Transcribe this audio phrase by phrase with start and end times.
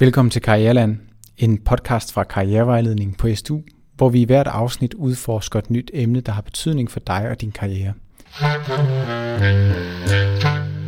[0.00, 0.98] Velkommen til Karriereland,
[1.38, 3.60] en podcast fra Karrierevejledning på SDU,
[3.96, 7.40] hvor vi i hvert afsnit udforsker et nyt emne, der har betydning for dig og
[7.40, 7.92] din karriere.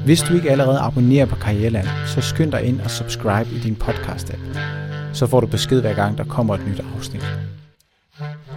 [0.04, 3.76] Hvis du ikke allerede abonnerer på Karriereland, så skynd dig ind og subscribe i din
[3.80, 4.58] podcast-app.
[5.12, 7.26] Så får du besked hver gang, der kommer et nyt afsnit.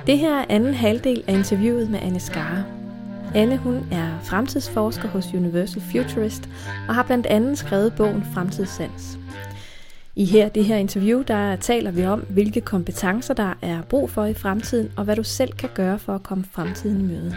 [0.07, 2.65] Det her er anden halvdel af interviewet med Anne Skare.
[3.33, 6.49] Anne hun er fremtidsforsker hos Universal Futurist
[6.87, 9.17] og har blandt andet skrevet bogen Fremtidssans.
[10.18, 14.26] I her, det her interview, der taler vi om, hvilke kompetencer der er brug for
[14.26, 17.35] i fremtiden, og hvad du selv kan gøre for at komme fremtiden i møde.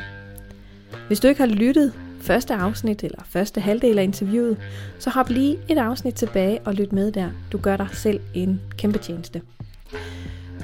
[1.07, 4.57] Hvis du ikke har lyttet første afsnit eller første halvdel af interviewet,
[4.99, 7.31] så hop lige et afsnit tilbage og lyt med der.
[7.53, 9.43] Du gør dig selv en kæmpe tjeneste.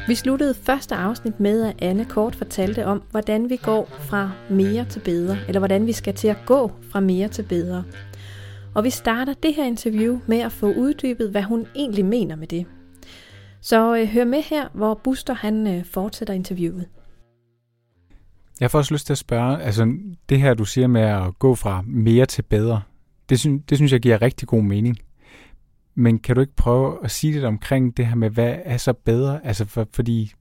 [0.09, 4.85] Vi sluttede første afsnit med, at Anne kort fortalte om, hvordan vi går fra mere
[4.85, 7.85] til bedre, eller hvordan vi skal til at gå fra mere til bedre.
[8.75, 12.47] Og vi starter det her interview med at få uddybet, hvad hun egentlig mener med
[12.47, 12.67] det.
[13.61, 16.89] Så øh, hør med her, hvor Buster han øh, fortsætter interviewet.
[18.61, 19.97] Jeg får også lyst til at spørge, altså
[20.29, 22.83] det her du siger med at gå fra mere til bedre,
[23.29, 24.99] det, synes, det synes jeg giver rigtig god mening.
[25.95, 28.93] Men kan du ikke prøve at sige lidt omkring det her med, hvad er så
[28.93, 29.47] bedre?
[29.47, 30.33] Altså for, fordi,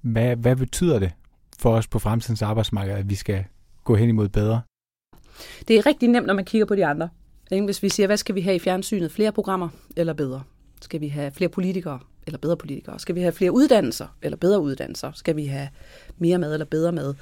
[0.00, 1.12] hvad, hvad betyder det
[1.58, 3.44] for os på fremtidens arbejdsmarked, at vi skal
[3.84, 4.60] gå hen imod bedre?
[5.68, 7.08] Det er rigtig nemt, når man kigger på de andre.
[7.50, 9.12] Hvis vi siger, hvad skal vi have i fjernsynet?
[9.12, 10.42] Flere programmer eller bedre?
[10.80, 12.98] Skal vi have flere politikere eller bedre politikere?
[12.98, 15.12] Skal vi have flere uddannelser eller bedre uddannelser?
[15.14, 15.68] Skal vi have
[16.18, 17.14] mere mad eller bedre mad?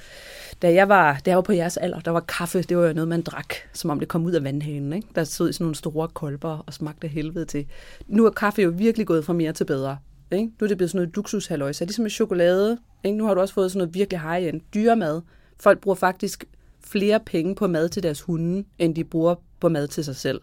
[0.63, 2.93] Da jeg var, da jeg var på jeres alder, der var kaffe, det var jo
[2.93, 4.93] noget, man drak, som om det kom ud af vandhanen.
[4.93, 5.09] Ikke?
[5.15, 7.67] Der stod i sådan nogle store kolber og smagte helvede til.
[8.07, 9.99] Nu er kaffe jo virkelig gået fra mere til bedre.
[10.33, 10.45] Ikke?
[10.61, 12.79] Nu er det blevet sådan noget luksushalløj, så ligesom med chokolade.
[13.05, 13.19] Ikke?
[13.19, 15.21] Nu har du også fået sådan noget virkelig high-end dyremad.
[15.61, 16.45] Folk bruger faktisk
[16.85, 20.41] flere penge på mad til deres hunde, end de bruger på mad til sig selv.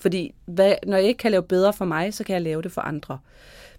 [0.00, 2.72] Fordi hvad, når jeg ikke kan lave bedre for mig, så kan jeg lave det
[2.72, 3.18] for andre.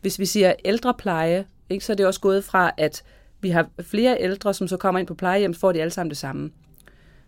[0.02, 3.04] Hvis vi siger ældrepleje, ikke, så er det også gået fra, at
[3.42, 6.18] vi har flere ældre, som så kommer ind på plejehjem, får de alle sammen det
[6.18, 6.52] samme.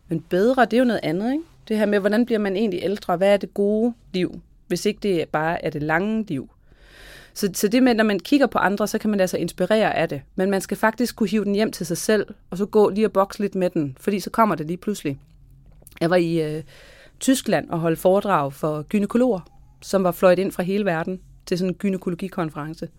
[0.07, 1.31] Men bedre, det er jo noget andet.
[1.31, 1.44] Ikke?
[1.68, 3.18] Det her med, hvordan bliver man egentlig ældre?
[3.18, 4.41] Hvad er det gode liv?
[4.68, 6.50] Hvis ikke det bare er det lange liv.
[7.34, 9.96] Så, så det med, når man kigger på andre, så kan man lade sig inspirere
[9.96, 10.22] af det.
[10.35, 13.07] Men man skal faktisk kunne hive den hjem til sig selv, og så gå lige
[13.07, 15.19] og bokse lidt med den, fordi så kommer det lige pludselig.
[16.01, 16.63] Jeg var i øh,
[17.25, 19.40] Tyskland og holde foredrag for gynekologer,
[19.81, 22.90] som var fløjet ind fra hele verden til sådan en gynekologikonference.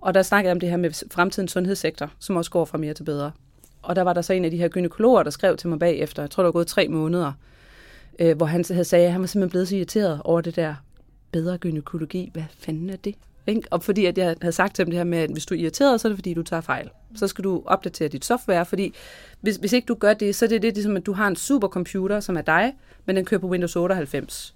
[0.00, 2.94] Og der snakkede jeg om det her med fremtidens sundhedssektor, som også går fra mere
[2.94, 3.32] til bedre.
[3.82, 6.22] Og der var der så en af de her gynekologer, der skrev til mig bagefter,
[6.22, 7.32] jeg tror, der var gået tre måneder,
[8.18, 10.74] øh, hvor han havde sagde, at han var simpelthen blevet så irriteret over det der
[11.32, 12.30] bedre gynekologi.
[12.32, 13.14] Hvad fanden er det?
[13.46, 13.62] Ikke?
[13.70, 15.58] Og fordi at jeg havde sagt til dem det her med, at hvis du er
[15.58, 16.90] irriteret, så er det fordi, du tager fejl.
[17.14, 18.94] Så skal du opdatere dit software, fordi
[19.40, 21.36] hvis, hvis ikke du gør det, så er det lidt ligesom, at du har en
[21.36, 22.74] supercomputer, som er dig,
[23.04, 24.54] men den kører på Windows 98.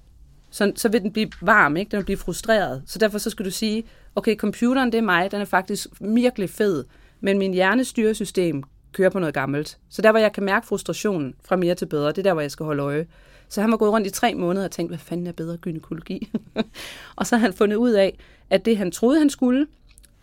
[0.51, 1.91] Så, så vil den blive varm, ikke?
[1.91, 2.83] den vil blive frustreret.
[2.87, 3.85] Så derfor så skal du sige,
[4.17, 6.85] okay, computeren det er mig, den er faktisk virkelig fed,
[7.21, 8.63] men min hjernestyresystem
[8.93, 9.79] kører på noget gammelt.
[9.89, 12.41] Så der, hvor jeg kan mærke frustrationen fra mere til bedre, det er der, hvor
[12.41, 13.07] jeg skal holde øje.
[13.51, 16.33] Så han var gået rundt i tre måneder og tænkt, hvad fanden er bedre gynækologi?
[17.17, 18.19] og så har han fundet ud af,
[18.51, 19.67] at det han troede, han skulle,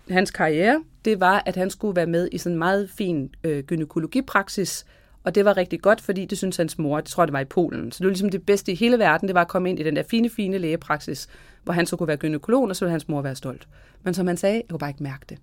[0.10, 3.64] hans karriere, det var, at han skulle være med i sådan en meget fin øh,
[3.64, 4.86] gynækologipraksis,
[5.24, 7.40] og det var rigtig godt, fordi det synes hans mor, det tror jeg, det var
[7.40, 7.92] i Polen.
[7.92, 9.84] Så det var ligesom det bedste i hele verden, det var at komme ind i
[9.84, 11.28] den der fine, fine lægepraksis,
[11.64, 13.68] hvor han så kunne være gynekolog, og så ville hans mor være stolt.
[14.04, 15.38] Men som han sagde, jeg kunne bare ikke mærke det.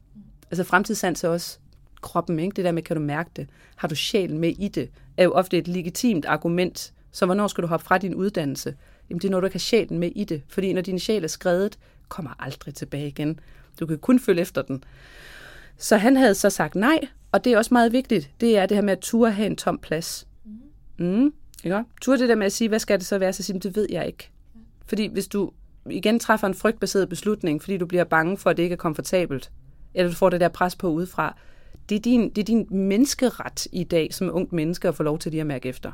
[0.51, 1.59] Altså fremtidssans er også
[2.03, 2.55] kroppen, ikke?
[2.57, 3.49] det der med, kan du mærke det?
[3.77, 4.91] Har du sjælen med i det?
[5.17, 6.93] Er jo ofte et legitimt argument.
[7.15, 8.77] Så hvornår skal du hoppe fra din uddannelse?
[9.11, 10.43] Jamen det er, når du ikke har sjælen med i det.
[10.49, 13.41] Fordi når din sjæl er skrevet, kommer aldrig tilbage igen.
[13.81, 14.85] Du kan kun følge efter den.
[15.77, 16.99] Så han havde så sagt nej,
[17.33, 18.31] og det er også meget vigtigt.
[18.41, 20.27] Det er det her med at ture have en tom plads.
[20.99, 21.33] Mm,
[21.65, 21.83] ikke?
[22.03, 23.33] Ture det der med at sige, hvad skal det så være?
[23.33, 24.31] Så siger det ved jeg ikke.
[24.87, 25.53] Fordi hvis du
[25.91, 29.51] igen træffer en frygtbaseret beslutning, fordi du bliver bange for, at det ikke er komfortabelt,
[29.95, 31.37] eller du får det der pres på udefra,
[31.89, 35.19] det er din, det er din menneskeret i dag som ung menneske at få lov
[35.19, 35.93] til lige at mærke efter.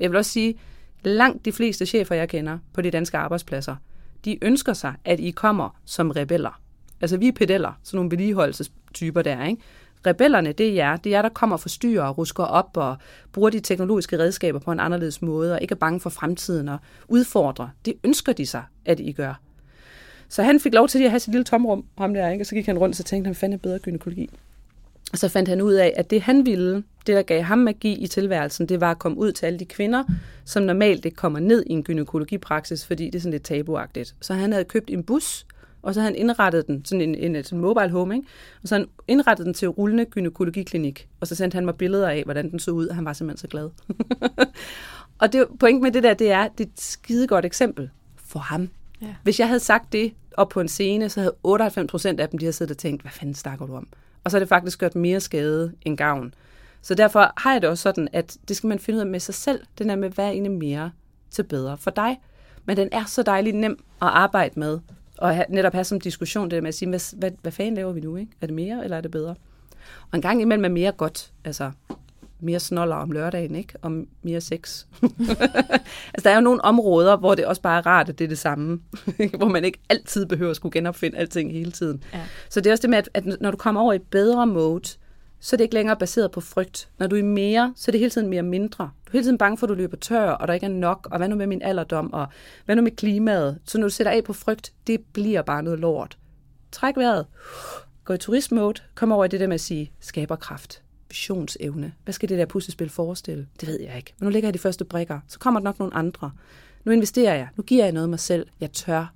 [0.00, 0.58] Jeg vil også sige,
[1.04, 3.76] langt de fleste chefer, jeg kender på de danske arbejdspladser,
[4.24, 6.60] de ønsker sig, at I kommer som rebeller.
[7.00, 9.62] Altså vi er pedeller, sådan nogle vedligeholdelsestyper der, ikke?
[10.06, 10.96] Rebellerne, det er jer.
[10.96, 12.96] Det er jer, der kommer og forstyrrer og rusker op og
[13.32, 16.78] bruger de teknologiske redskaber på en anderledes måde og ikke er bange for fremtiden og
[17.08, 17.68] udfordrer.
[17.84, 19.40] Det ønsker de sig, at I gør.
[20.28, 22.42] Så han fik lov til at have sit lille tomrum, ham der, ikke?
[22.42, 24.30] og så gik han rundt og så tænkte, han fandt bedre gynækologi.
[25.14, 28.06] Så fandt han ud af, at det han ville, det der gav ham magi i
[28.06, 30.04] tilværelsen, det var at komme ud til alle de kvinder,
[30.44, 34.14] som normalt ikke kommer ned i en gynækologipraksis, fordi det er sådan lidt tabuagtigt.
[34.20, 35.46] Så han havde købt en bus,
[35.82, 38.28] og så havde han indrettet den, sådan en, en, en mobile home, ikke?
[38.62, 42.24] og så han indrettet den til rullende gynekologiklinik, og så sendte han mig billeder af,
[42.24, 43.70] hvordan den så ud, og han var simpelthen så glad.
[45.20, 48.38] og det, point med det der, det er, det er et skide godt eksempel for
[48.38, 48.68] ham.
[49.02, 49.14] Ja.
[49.22, 52.38] Hvis jeg havde sagt det op på en scene, så havde 98 procent af dem,
[52.38, 53.88] de havde siddet og tænkt, hvad fanden snakker du om?
[54.26, 56.34] Og så har det faktisk gjort mere skade end gavn.
[56.82, 59.20] Så derfor har jeg det også sådan, at det skal man finde ud af med
[59.20, 59.60] sig selv.
[59.78, 60.90] Den er med, hvad er egentlig mere
[61.30, 62.20] til bedre for dig?
[62.64, 64.78] Men den er så dejlig nem at arbejde med,
[65.18, 67.74] og have, netop have som diskussion det der med at sige, hvad, hvad, hvad fanden
[67.74, 68.16] laver vi nu?
[68.16, 68.32] Ikke?
[68.40, 69.34] Er det mere, eller er det bedre?
[70.10, 71.32] Og en gang imellem er mere godt.
[71.44, 71.70] Altså,
[72.40, 73.74] mere snoller om lørdagen, ikke?
[73.82, 74.84] Om mere sex.
[75.02, 78.28] altså, der er jo nogle områder, hvor det også bare er rart, at det er
[78.28, 78.80] det samme.
[79.38, 82.04] hvor man ikke altid behøver at skulle genopfinde alting hele tiden.
[82.12, 82.20] Ja.
[82.48, 84.46] Så det er også det med, at, at når du kommer over i et bedre
[84.46, 84.88] mode,
[85.40, 86.88] så er det ikke længere baseret på frygt.
[86.98, 88.84] Når du er mere, så er det hele tiden mere mindre.
[88.84, 91.08] Du er hele tiden bange for, at du løber tør, og der ikke er nok,
[91.10, 92.26] og hvad nu med min alderdom, og
[92.64, 93.58] hvad nu med klimaet?
[93.64, 96.18] Så når du sætter af på frygt, det bliver bare noget lort.
[96.72, 97.26] Træk vejret.
[98.04, 98.82] Gå i turistmode.
[98.94, 101.92] Kom over i det der med at sige skaberkraft visionsevne.
[102.04, 103.46] Hvad skal det der puslespil forestille?
[103.60, 104.14] Det ved jeg ikke.
[104.18, 105.20] Men nu ligger jeg de første brikker.
[105.28, 106.30] Så kommer der nok nogle andre.
[106.84, 107.48] Nu investerer jeg.
[107.56, 108.46] Nu giver jeg noget mig selv.
[108.60, 109.12] Jeg tør.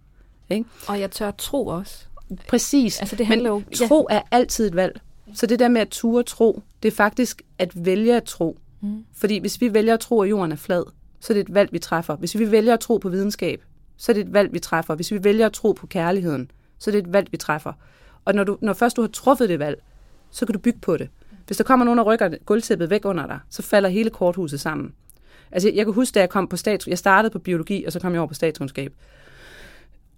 [0.50, 0.64] Ikke?
[0.88, 2.04] Og jeg tør tro også.
[2.48, 3.00] Præcis.
[3.00, 5.00] Altså, det handler Men jo, tro er altid et valg.
[5.34, 8.58] Så det der med at ture tro, det er faktisk at vælge at tro.
[8.80, 9.04] Mm.
[9.12, 10.84] Fordi hvis vi vælger at tro, at jorden er flad,
[11.20, 12.16] så er det et valg, vi træffer.
[12.16, 13.64] Hvis vi vælger at tro på videnskab,
[13.96, 14.94] så er det et valg, vi træffer.
[14.94, 17.72] Hvis vi vælger at tro på kærligheden, så er det et valg, vi træffer.
[18.24, 19.82] Og når, du, når først du har truffet det valg,
[20.30, 21.08] så kan du bygge på det.
[21.46, 24.94] Hvis der kommer nogen og rykker gulvtæppet væk under dig, så falder hele korthuset sammen.
[25.52, 26.86] Altså, jeg, kan huske, da jeg kom på stats...
[26.86, 28.92] Jeg startede på biologi, og så kom jeg over på statskundskab.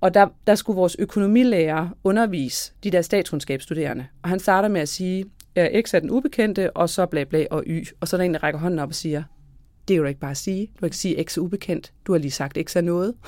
[0.01, 4.07] Og der, der skulle vores økonomilærer undervise de der statskundskabsstuderende.
[4.23, 5.25] Og han starter med at sige,
[5.55, 7.87] at X er den ubekendte, og så bla bla og Y.
[8.01, 9.23] Og så er der en, der rækker hånden op og siger,
[9.89, 10.67] det er jo ikke bare at sige.
[10.67, 11.93] Du kan ikke sige, at X er ubekendt.
[12.07, 13.15] Du har lige sagt, at X er noget.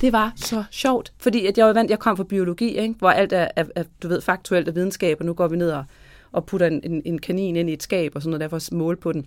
[0.00, 2.94] det var så sjovt, fordi at jeg var vant, jeg kom fra biologi, ikke?
[2.98, 5.70] hvor alt er, er, er, du ved, faktuelt og videnskab, og nu går vi ned
[5.70, 5.84] og,
[6.32, 8.96] og putter en, en, en kanin ind i et skab og sådan noget, derfor måle
[8.96, 9.26] på den.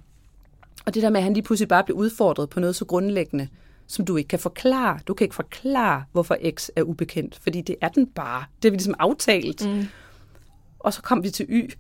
[0.86, 3.48] Og det der med, at han lige pludselig bare blev udfordret på noget så grundlæggende,
[3.88, 5.00] som du ikke kan forklare.
[5.08, 8.44] Du kan ikke forklare, hvorfor X er ubekendt, fordi det er den bare.
[8.62, 9.68] Det er vi ligesom aftalt.
[9.68, 9.86] Mm
[10.80, 11.72] og så kom vi til Y.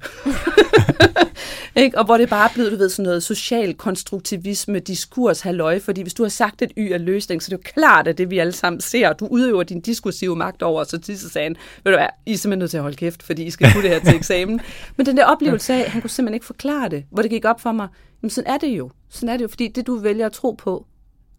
[1.83, 1.97] ikke?
[1.97, 6.13] Og hvor det bare blevet, du ved, sådan noget social konstruktivisme, diskurs, halløj, fordi hvis
[6.13, 8.39] du har sagt, at Y er løsning, så det er jo klart, at det vi
[8.39, 11.49] alle sammen ser, du udøver din diskursive magt over, så til så sagde
[11.83, 13.83] ved du hvad, I er simpelthen nødt til at holde kæft, fordi I skal kunne
[13.83, 14.61] det her til eksamen.
[14.97, 17.61] Men den der oplevelse af, han kunne simpelthen ikke forklare det, hvor det gik op
[17.61, 17.88] for mig,
[18.23, 18.91] jamen sådan er det jo.
[19.09, 20.85] Sådan er det jo, fordi det du vælger at tro på,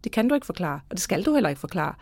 [0.03, 1.93] det kan du ikke forklare, og det skal du heller ikke forklare.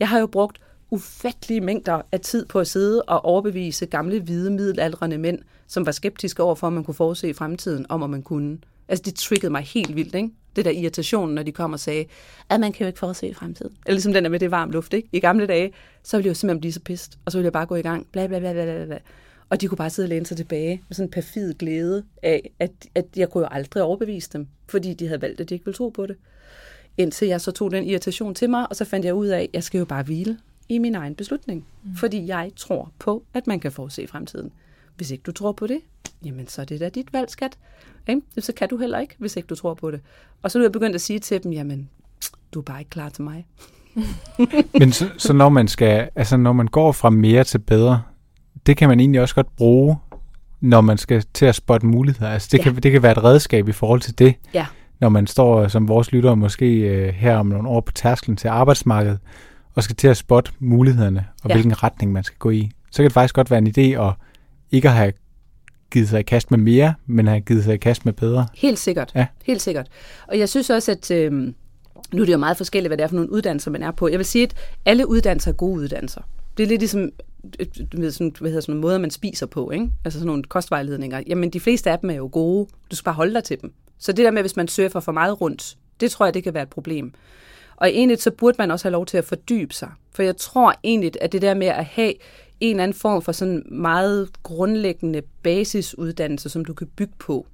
[0.00, 0.60] Jeg har jo brugt
[0.90, 5.92] ufattelige mængder af tid på at sidde og overbevise gamle, hvide, middelaldrende mænd, som var
[5.92, 8.58] skeptiske over for, om man kunne forudse fremtiden, om at man kunne.
[8.88, 10.30] Altså, det triggede mig helt vildt, ikke?
[10.56, 12.04] Det der irritation, når de kom og sagde,
[12.48, 13.76] at man kan jo ikke forudse fremtiden.
[13.86, 15.08] Eller ligesom den der med det varme luft, ikke?
[15.12, 15.72] I gamle dage,
[16.02, 17.82] så ville jeg jo simpelthen blive så pist, og så ville jeg bare gå i
[17.82, 18.98] gang, bla bla bla bla bla.
[19.50, 22.50] Og de kunne bare sidde og læne sig tilbage med sådan en perfid glæde af,
[22.58, 25.64] at, at jeg kunne jo aldrig overbevise dem, fordi de havde valgt, at de ikke
[25.64, 26.16] ville tro på det.
[26.96, 29.48] Indtil jeg så tog den irritation til mig, og så fandt jeg ud af, at
[29.52, 30.38] jeg skal jo bare hvile
[30.68, 31.66] i min egen beslutning.
[31.84, 31.96] Mm.
[31.96, 34.52] Fordi jeg tror på, at man kan forudse fremtiden.
[34.96, 35.80] Hvis ikke du tror på det,
[36.24, 37.58] jamen så er det da dit valg, skat.
[38.08, 38.22] Ikke?
[38.38, 40.00] Så kan du heller ikke, hvis ikke du tror på det.
[40.42, 41.90] Og så er jeg begyndt at sige til dem, jamen,
[42.52, 43.46] du er bare ikke klar til mig.
[44.80, 48.02] Men så, så når man skal, altså når man går fra mere til bedre,
[48.66, 49.96] det kan man egentlig også godt bruge,
[50.60, 52.30] når man skal til at spotte muligheder.
[52.30, 52.62] Altså det, ja.
[52.62, 54.34] kan, det kan være et redskab i forhold til det.
[54.54, 54.66] Ja.
[55.00, 58.48] Når man står som vores lyttere måske øh, her om nogle år på tærsklen til
[58.48, 59.18] arbejdsmarkedet,
[59.76, 61.54] og skal til at spotte mulighederne, og ja.
[61.54, 64.12] hvilken retning man skal gå i, så kan det faktisk godt være en idé at
[64.70, 65.12] ikke at have
[65.90, 68.46] givet sig i kast med mere, men have givet sig i kast med bedre.
[68.54, 69.12] Helt sikkert.
[69.14, 69.26] Ja.
[69.44, 69.88] Helt sikkert.
[70.28, 71.32] Og jeg synes også, at øh,
[72.12, 74.08] nu er det jo meget forskelligt, hvad det er for nogle uddannelser, man er på.
[74.08, 76.20] Jeg vil sige, at alle uddannelser er gode uddannelser.
[76.56, 77.10] Det er lidt ligesom
[77.92, 79.90] du ved, sådan, hvad hedder sådan nogle måder, man spiser på, ikke?
[80.04, 81.22] altså sådan nogle kostvejledninger.
[81.26, 82.68] Jamen, de fleste af dem er jo gode.
[82.90, 83.72] Du skal bare holde dig til dem.
[83.98, 86.54] Så det der med, hvis man surfer for meget rundt, det tror jeg, det kan
[86.54, 87.12] være et problem.
[87.76, 89.90] Og egentlig så burde man også have lov til at fordybe sig.
[90.12, 92.12] For jeg tror egentlig, at det der med at have
[92.60, 97.46] en eller anden form for sådan meget grundlæggende basisuddannelse, som du kan bygge på.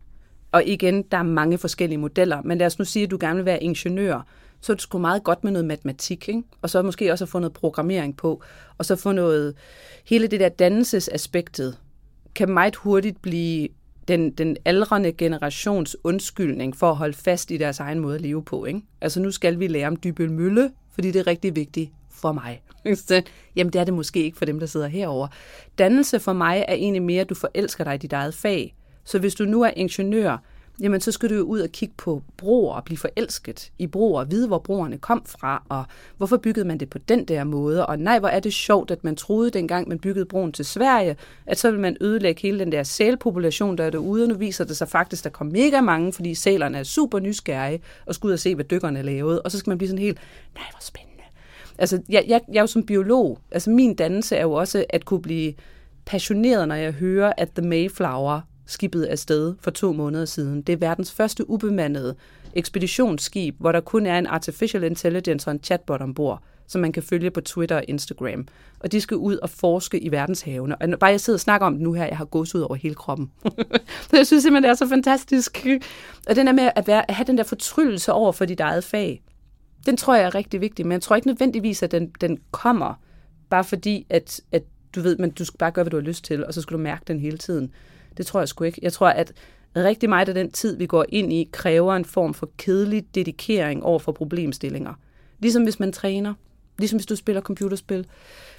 [0.52, 3.36] Og igen, der er mange forskellige modeller, men lad os nu sige, at du gerne
[3.36, 4.26] vil være ingeniør,
[4.60, 6.42] så er det sgu meget godt med noget matematik, ikke?
[6.62, 8.42] og så måske også at få noget programmering på,
[8.78, 9.54] og så få noget,
[10.04, 11.78] hele det der dannelsesaspektet,
[12.34, 13.68] kan meget hurtigt blive
[14.09, 18.42] den, den aldrende generations undskyldning for at holde fast i deres egen måde at leve
[18.42, 18.64] på.
[18.64, 18.82] Ikke?
[19.00, 22.62] Altså nu skal vi lære om Dybøl Mølle, fordi det er rigtig vigtigt for mig.
[23.56, 25.28] Jamen det er det måske ikke for dem, der sidder herover.
[25.78, 28.75] Dannelse for mig er egentlig mere, at du forelsker dig i dit eget fag.
[29.04, 30.37] Så hvis du nu er ingeniør,
[30.80, 34.24] jamen så skal du jo ud og kigge på broer og blive forelsket i broer,
[34.24, 35.84] vide, hvor broerne kom fra, og
[36.16, 39.04] hvorfor byggede man det på den der måde, og nej, hvor er det sjovt, at
[39.04, 42.72] man troede dengang, man byggede broen til Sverige, at så vil man ødelægge hele den
[42.72, 45.80] der sælpopulation, der er derude, og nu viser det sig faktisk, at der kom mega
[45.80, 49.50] mange, fordi sælerne er super nysgerrige, og skulle ud og se, hvad dykkerne lavede, og
[49.50, 50.18] så skal man blive sådan helt,
[50.54, 51.22] nej, hvor spændende.
[51.78, 55.04] Altså, jeg, jeg, jeg er jo som biolog, altså min dannelse er jo også at
[55.04, 55.54] kunne blive
[56.04, 60.62] passioneret, når jeg hører, at The Mayflower skibet afsted for to måneder siden.
[60.62, 62.14] Det er verdens første ubemandede
[62.54, 67.02] ekspeditionsskib, hvor der kun er en artificial intelligence og en chatbot ombord, som man kan
[67.02, 68.47] følge på Twitter og Instagram.
[68.81, 70.76] Og de skal ud og forske i verdenshavene.
[70.76, 72.75] Og bare jeg sidder og snakker om det nu her, jeg har gået ud over
[72.75, 73.31] hele kroppen.
[74.11, 75.66] så jeg synes simpelthen, det er så fantastisk.
[76.28, 78.85] Og den der med at, være, at have den der fortryllelse over for dit eget
[78.85, 79.23] fag,
[79.87, 82.95] den tror jeg er rigtig vigtig, men jeg tror ikke nødvendigvis, at den, den kommer,
[83.50, 84.62] bare fordi, at, at
[84.95, 86.76] du ved, men du skal bare gøre, hvad du har lyst til, og så skal
[86.76, 87.73] du mærke den hele tiden.
[88.16, 88.78] Det tror jeg sgu ikke.
[88.83, 89.33] Jeg tror, at
[89.76, 93.83] rigtig meget af den tid, vi går ind i, kræver en form for kedelig dedikering
[93.83, 94.95] over for problemstillinger.
[95.38, 96.35] Ligesom hvis man træner.
[96.78, 98.07] Ligesom hvis du spiller computerspil.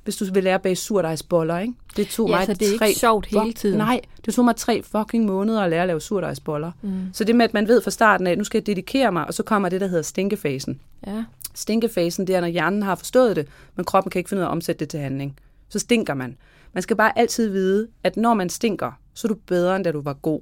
[0.03, 1.73] Hvis du vil lære at bage surdejsboller, ikke?
[1.97, 3.77] Det tog ja, mig så det er tre ikke sjovt hele tiden.
[3.77, 6.71] Nej, det tog mig tre fucking måneder at lære at lave surdejsboller.
[6.81, 7.09] Mm.
[7.13, 9.33] Så det med, at man ved fra starten af, nu skal jeg dedikere mig, og
[9.33, 10.79] så kommer det, der hedder stinkefasen.
[11.07, 11.23] Ja.
[11.53, 14.47] Stinkefasen, det er, når hjernen har forstået det, men kroppen kan ikke finde ud af
[14.47, 15.37] at omsætte det til handling.
[15.69, 16.37] Så stinker man.
[16.73, 19.91] Man skal bare altid vide, at når man stinker, så er du bedre, end da
[19.91, 20.41] du var god.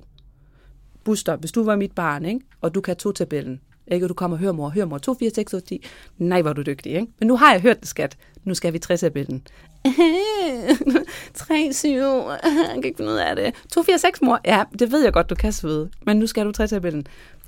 [1.04, 2.40] Buster, hvis du var mit barn, ikke?
[2.62, 4.06] og du kan to tabellen, ikke?
[4.06, 5.86] og du kommer og hører mor, hører mor, 2, 4, 6, 8, 10.
[6.18, 7.08] Nej, hvor du dygtig, ikke?
[7.20, 8.18] Men nu har jeg hørt det, skat.
[8.44, 9.42] Nu skal vi 3-tabellen.
[11.34, 12.40] 3, 7, jeg
[12.74, 13.54] kan ikke finde ud af det.
[13.72, 14.40] 2, 4, 6, mor.
[14.46, 15.90] Ja, det ved jeg godt, du kan svede.
[16.06, 17.04] Men nu skal du 3-tabellen.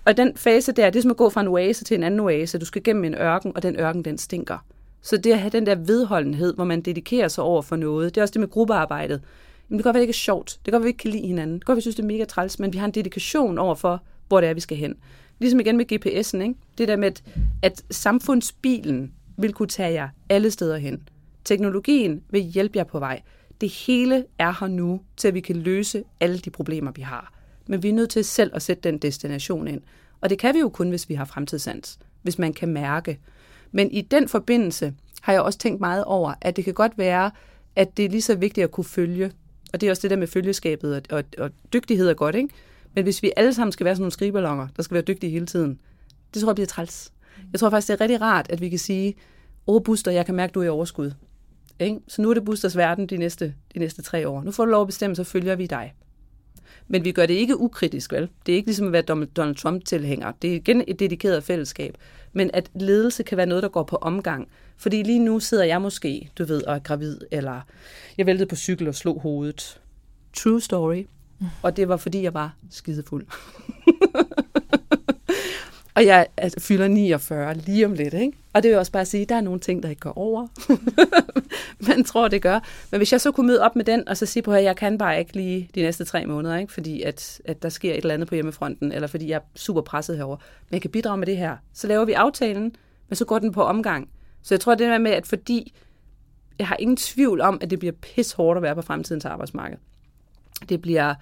[0.06, 2.20] Og den fase der, det er som at gå fra en oase til en anden
[2.20, 2.58] oase.
[2.58, 4.66] Du skal gennem en ørken, og den ørken, den stinker.
[5.04, 8.22] Så det at have den der vedholdenhed, hvor man dedikerer sig over for noget, det
[8.22, 9.22] er også det med gruppearbejdet.
[9.70, 10.50] Jamen, det kan godt være, det ikke er sjovt.
[10.50, 11.54] Det kan godt være, vi ikke kan lide hinanden.
[11.54, 13.58] Det kan godt være, vi synes, det er mega træls, men vi har en dedikation
[13.58, 14.96] over for, hvor det er, vi skal hen.
[15.40, 16.56] Ligesom igen med GPS'en, ikke?
[16.78, 17.24] Det der med, at,
[17.62, 21.08] at samfundsbilen vil kunne tage jer alle steder hen.
[21.46, 23.22] Teknologien vil hjælpe jer på vej.
[23.62, 27.34] Det hele er her nu, til at vi kan løse alle de problemer, vi har.
[27.68, 29.82] Men vi er nødt til selv at sætte den destination ind.
[30.22, 32.00] Og det kan vi jo kun, hvis vi har fremtidssans.
[32.22, 33.20] Hvis man kan mærke.
[33.74, 37.32] Men i den forbindelse har jeg også tænkt meget over, at det kan godt være,
[37.76, 39.32] at det er lige så vigtigt at kunne følge.
[39.74, 42.50] Og det er også det der med følgeskabet, og, og, og dygtighed er godt, ikke?
[42.96, 45.46] Men hvis vi alle sammen skal være sådan nogle skribelonger, der skal være dygtige hele
[45.46, 45.80] tiden,
[46.34, 47.12] det tror jeg bliver træls.
[47.52, 49.14] Jeg tror faktisk, det er rigtig rart, at vi kan sige,
[49.68, 51.12] åh Buster, jeg kan mærke, du er i overskud.
[51.80, 52.00] Ikke?
[52.08, 54.44] Så nu er det Busters verden de næste, de næste tre år.
[54.44, 55.94] Nu får du lov at bestemme, så følger vi dig.
[56.88, 58.30] Men vi gør det ikke ukritisk, vel?
[58.46, 60.32] Det er ikke ligesom at være Donald Trump-tilhænger.
[60.42, 61.98] Det er igen et dedikeret fællesskab.
[62.34, 64.48] Men at ledelse kan være noget, der går på omgang.
[64.78, 67.62] Fordi lige nu sidder jeg måske, du ved, og er gravid, eller
[68.18, 69.82] jeg væltede på cykel og slog hovedet.
[70.34, 71.06] True story.
[71.62, 73.26] Og det var, fordi jeg var skidefuld.
[75.96, 78.38] og jeg altså, fylder 49 lige om lidt, ikke?
[78.54, 80.48] Og det vil også bare sige, at der er nogle ting, der ikke går over.
[81.88, 82.60] Man tror, det gør.
[82.92, 84.76] Men hvis jeg så kunne møde op med den, og så sige på, at jeg
[84.76, 86.74] kan bare ikke lige de næste tre måneder, ikke?
[86.74, 89.82] fordi at, at der sker et eller andet på hjemmefronten, eller fordi jeg er super
[89.82, 90.38] presset herover,
[90.70, 91.58] men jeg kan bidrage med det her.
[91.74, 92.76] Så laver vi aftalen,
[93.10, 94.10] men så går den på omgang.
[94.44, 95.74] Så jeg tror, det er med, at fordi
[96.60, 99.78] jeg har ingen tvivl om, at det bliver pis hårdt at være på fremtidens arbejdsmarked.
[100.70, 101.16] Det bliver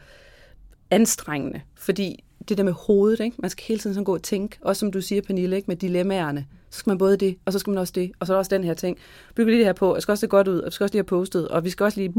[0.91, 3.37] anstrengende, fordi det der med hovedet, ikke?
[3.39, 5.67] man skal hele tiden sådan gå og tænke, også som du siger, Pernille, ikke?
[5.67, 6.45] med dilemmaerne.
[6.69, 8.39] Så skal man både det, og så skal man også det, og så er der
[8.39, 8.97] også den her ting.
[9.35, 10.93] Byg lige det her på, jeg skal også det godt ud, og vi skal også
[10.93, 12.13] lige have postet, og vi skal også lige...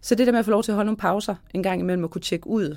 [0.00, 2.04] Så det der med at få lov til at holde nogle pauser en gang imellem
[2.04, 2.76] og kunne tjekke ud.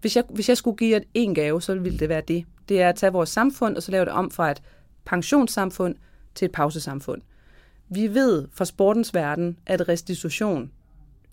[0.00, 2.44] Hvis jeg, hvis jeg skulle give jer en gave, så ville det være det.
[2.68, 4.62] Det er at tage vores samfund, og så lave det om fra et
[5.04, 5.94] pensionssamfund
[6.34, 7.22] til et pausesamfund.
[7.88, 10.70] Vi ved fra sportens verden, at restitution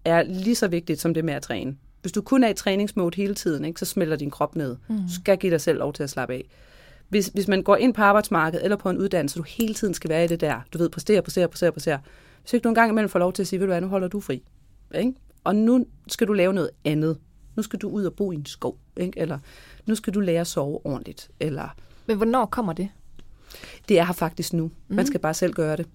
[0.06, 1.76] er lige så vigtigt som det med at træne.
[2.02, 4.78] Hvis du kun er i træningsmode hele tiden, ikke, så smelter din krop ned.
[4.88, 4.96] Mm.
[4.96, 6.46] Du skal give dig selv lov til at slappe af.
[7.10, 10.10] Hvis, hvis man går ind på arbejdsmarkedet eller på en uddannelse, du hele tiden skal
[10.10, 12.00] være i det der, du ved, præstere, præstere, præstere, præstere.
[12.42, 14.08] Hvis ikke du engang imellem får lov til at sige, ved du hvad, nu holder
[14.08, 14.44] du fri.
[14.96, 15.14] Ikke?
[15.44, 17.18] Og nu skal du lave noget andet.
[17.56, 18.78] Nu skal du ud og bo i en skov.
[18.98, 19.20] Ikke?
[19.20, 19.40] Eller
[19.86, 21.32] nu skal du lære at sove ordentligt.
[21.40, 21.76] Eller...
[22.06, 22.90] Men hvornår kommer det?
[23.90, 24.64] Det er her faktisk nu.
[24.64, 24.96] Mm.
[24.96, 25.86] Man skal bare selv gøre det.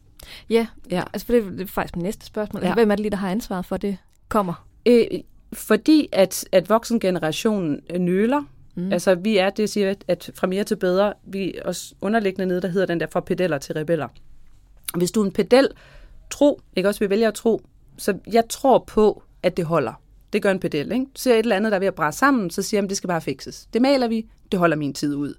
[0.50, 1.02] Ja, ja.
[1.12, 2.60] altså for det, er faktisk mit næste spørgsmål.
[2.62, 2.74] Altså, ja.
[2.74, 3.96] Hvem er det lige, der har ansvaret for, at det
[4.28, 4.66] kommer?
[4.86, 5.06] Øh,
[5.54, 8.42] fordi at, at voksengenerationen nøler,
[8.76, 8.92] Mm.
[8.92, 12.60] Altså, vi er, det siger, at fra mere til bedre, vi er også underliggende nede,
[12.60, 14.08] der hedder den der fra pedeller til rebeller.
[14.96, 15.68] Hvis du er en pedel,
[16.30, 17.62] tro, ikke også vi vælger at tro,
[17.98, 19.92] så jeg tror på, at det holder.
[20.32, 21.06] Det gør en pedel, ikke?
[21.14, 22.90] Så ser et eller andet, der er ved at bræse sammen, så siger jeg, at
[22.90, 23.68] det skal bare fikses.
[23.72, 25.34] Det maler vi, det holder min tid ud.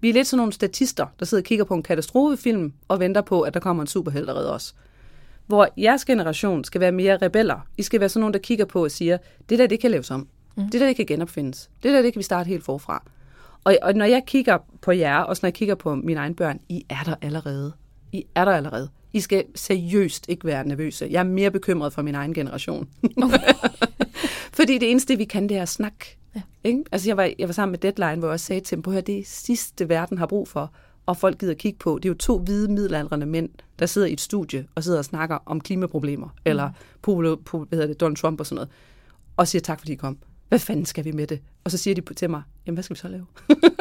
[0.00, 3.20] Vi er lidt sådan nogle statister, der sidder og kigger på en katastrofefilm og venter
[3.20, 4.74] på, at der kommer en superhelt og redder os
[5.48, 7.66] hvor jeres generation skal være mere rebeller.
[7.76, 10.10] I skal være sådan nogen, der kigger på og siger, det der, det kan laves
[10.10, 10.28] om.
[10.56, 10.70] Mm.
[10.70, 11.70] Det der, det kan genopfindes.
[11.82, 13.02] Det der, det kan vi starte helt forfra.
[13.64, 16.60] Og, og når jeg kigger på jer, og når jeg kigger på mine egne børn,
[16.68, 17.72] I er der allerede.
[18.12, 18.88] I er der allerede.
[19.12, 21.08] I skal seriøst ikke være nervøse.
[21.10, 22.88] Jeg er mere bekymret for min egen generation.
[23.22, 23.38] Okay.
[24.58, 26.04] Fordi det eneste, vi kan, det er snak.
[26.34, 26.40] Ja.
[26.64, 26.84] Ikke?
[26.92, 29.00] Altså, jeg var, jeg var sammen med Deadline, hvor jeg også sagde til dem, her,
[29.00, 30.72] det sidste verden har brug for.
[31.08, 31.98] Og folk gider kigge på.
[32.02, 33.48] Det er jo to hvide middelaldrende mænd,
[33.78, 36.32] der sidder i et studie og sidder og snakker om klimaproblemer, mm.
[36.44, 36.70] eller
[37.02, 38.68] på, på, hvad hedder det, Donald Trump og sådan noget,
[39.36, 40.18] og siger tak, fordi I kom.
[40.48, 41.40] Hvad fanden skal vi med det?
[41.64, 43.26] Og så siger de til mig, jamen hvad skal vi så lave?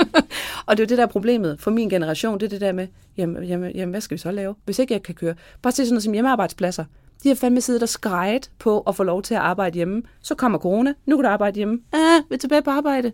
[0.68, 2.88] og det er jo det der problemet for min generation, det er det der med,
[3.18, 5.36] jamen, jamen, jamen hvad skal vi så lave, hvis ikke jeg kan køre?
[5.62, 6.86] Bare se sådan noget som hjemmearbejdspladser.
[7.24, 10.04] De har fandme siddet og skrejet på at få lov til at arbejde hjemme.
[10.20, 11.80] Så kommer corona, nu kan du arbejde hjemme.
[11.94, 13.12] Ah, vi er tilbage på arbejde.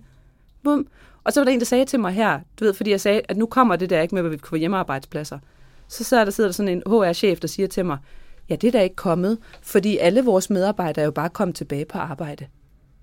[0.64, 0.88] Bum.
[1.24, 3.22] Og så var der en, der sagde til mig her, du ved, fordi jeg sagde,
[3.30, 5.40] at nu kommer det der ikke med, at vi kan få hjemmearbejdspladser.
[5.88, 7.98] Så sidder der, sidder der sådan en HR-chef, der siger til mig,
[8.50, 11.86] ja, det er da ikke kommet, fordi alle vores medarbejdere er jo bare kommet tilbage
[11.86, 12.48] på arbejde.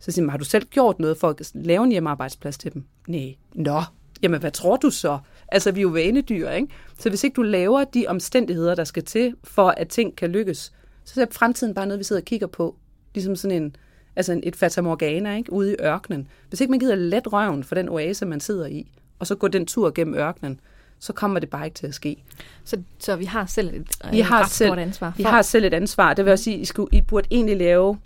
[0.01, 2.85] Så siger man, har du selv gjort noget for at lave en hjemmearbejdsplads til dem?
[3.09, 3.35] Nej.
[3.55, 3.83] Nå,
[4.23, 5.19] jamen hvad tror du så?
[5.49, 6.69] Altså, vi er jo vanedyr, ikke?
[6.99, 10.73] Så hvis ikke du laver de omstændigheder, der skal til, for at ting kan lykkes,
[11.05, 12.77] så er fremtiden bare noget, vi sidder og kigger på.
[13.15, 13.77] Ligesom sådan en,
[14.17, 15.53] altså et fatamorgana, ikke?
[15.53, 16.29] Ude i ørkenen.
[16.49, 18.87] Hvis ikke man gider let røven for den oase, man sidder i,
[19.19, 20.61] og så går den tur gennem ørkenen,
[20.99, 22.17] så kommer det bare ikke til at ske.
[22.65, 25.11] Så, så vi har selv et vi har selv, ansvar.
[25.11, 25.17] For...
[25.17, 26.15] Vi har selv et ansvar.
[26.15, 27.99] Det vil også sige, I, skulle, I burde egentlig lave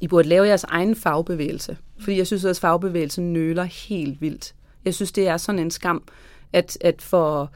[0.00, 1.76] i burde lave jeres egen fagbevægelse.
[2.00, 4.54] Fordi jeg synes, at fagbevægelsen nøler helt vildt.
[4.84, 6.02] Jeg synes, det er sådan en skam,
[6.52, 7.50] at, at for,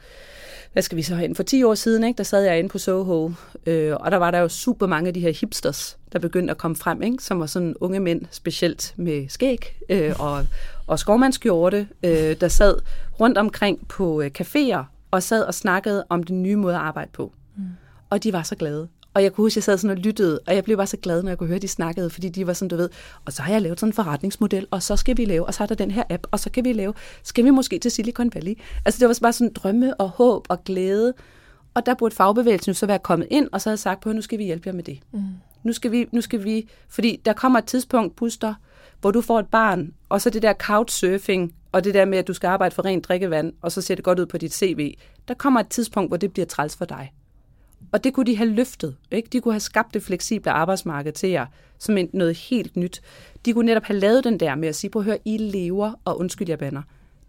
[0.73, 2.77] hvad skal vi så hen, for 10 år siden, ikke, der sad jeg inde på
[2.77, 3.31] Soho,
[3.65, 6.57] øh, og der var der jo super mange af de her hipsters, der begyndte at
[6.57, 10.45] komme frem, ikke, som var sådan unge mænd, specielt med skæg øh, og,
[10.87, 12.79] og skovmandskjorte, øh, der sad
[13.19, 17.09] rundt omkring på øh, caféer og sad og snakkede om den nye måde at arbejde
[17.13, 17.33] på.
[17.57, 17.63] Mm.
[18.09, 18.87] Og de var så glade.
[19.17, 20.97] Og jeg kunne huske, at jeg sad sådan og lyttede, og jeg blev bare så
[20.97, 22.89] glad, når jeg kunne høre, de snakkede, fordi de var sådan, du ved,
[23.25, 25.63] og så har jeg lavet sådan en forretningsmodel, og så skal vi lave, og så
[25.63, 26.93] er der den her app, og så kan vi lave,
[27.23, 28.53] skal vi måske til Silicon Valley?
[28.85, 31.13] Altså det var bare sådan drømme og håb og glæde,
[31.73, 34.21] og der burde fagbevægelsen jo så være kommet ind, og så havde sagt på, nu
[34.21, 34.99] skal vi hjælpe jer med det.
[35.11, 35.21] Mm.
[35.63, 38.53] Nu, skal vi, nu skal vi, fordi der kommer et tidspunkt, Buster,
[39.01, 42.27] hvor du får et barn, og så det der couchsurfing, og det der med, at
[42.27, 44.93] du skal arbejde for rent drikkevand, og så ser det godt ud på dit CV,
[45.27, 47.11] der kommer et tidspunkt, hvor det bliver træls for dig.
[47.91, 48.97] Og det kunne de have løftet.
[49.11, 49.29] Ikke?
[49.31, 51.45] De kunne have skabt det fleksible arbejdsmarked til jer
[51.79, 53.01] som en, noget helt nyt.
[53.45, 55.93] De kunne netop have lavet den der med at sige, på at høre, I lever,
[56.05, 56.81] og undskyld jer banner.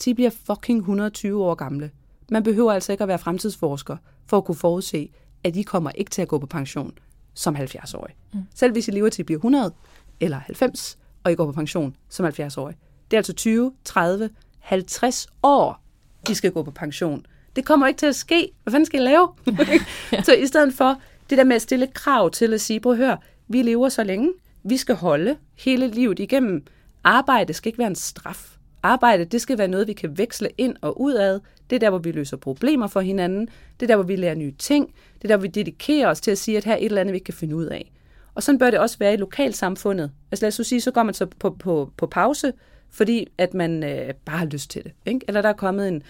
[0.04, 1.90] De bliver fucking 120 år gamle.
[2.30, 5.10] Man behøver altså ikke at være fremtidsforsker for at kunne forudse,
[5.44, 6.98] at I kommer ikke til at gå på pension
[7.34, 8.14] som 70-årig.
[8.34, 8.40] Mm.
[8.54, 9.74] Selv hvis I lever til at blive 100
[10.20, 12.76] eller 90, og I går på pension som 70-årig.
[13.10, 15.82] Det er altså 20, 30, 50 år,
[16.30, 17.26] I skal gå på pension
[17.58, 18.50] det kommer ikke til at ske.
[18.62, 19.28] Hvad fanden skal jeg lave?
[20.26, 22.98] Så i stedet for det der med at stille krav til at sige, prøv at
[22.98, 23.16] høre,
[23.48, 26.64] vi lever så længe, vi skal holde hele livet igennem.
[27.04, 28.56] Arbejde skal ikke være en straf.
[28.82, 31.38] Arbejde, det skal være noget, vi kan veksle ind og ud af.
[31.70, 33.48] Det er der, hvor vi løser problemer for hinanden.
[33.80, 34.86] Det er der, hvor vi lærer nye ting.
[35.14, 37.00] Det er der, hvor vi dedikerer os til at sige, at her er et eller
[37.00, 37.92] andet, vi ikke kan finde ud af.
[38.34, 40.10] Og sådan bør det også være i lokalsamfundet.
[40.32, 42.52] Altså lad os sige, så går man så på, på, på pause,
[42.90, 44.92] fordi at man øh, bare har lyst til det.
[45.06, 45.20] Ikke?
[45.28, 46.02] Eller der er kommet en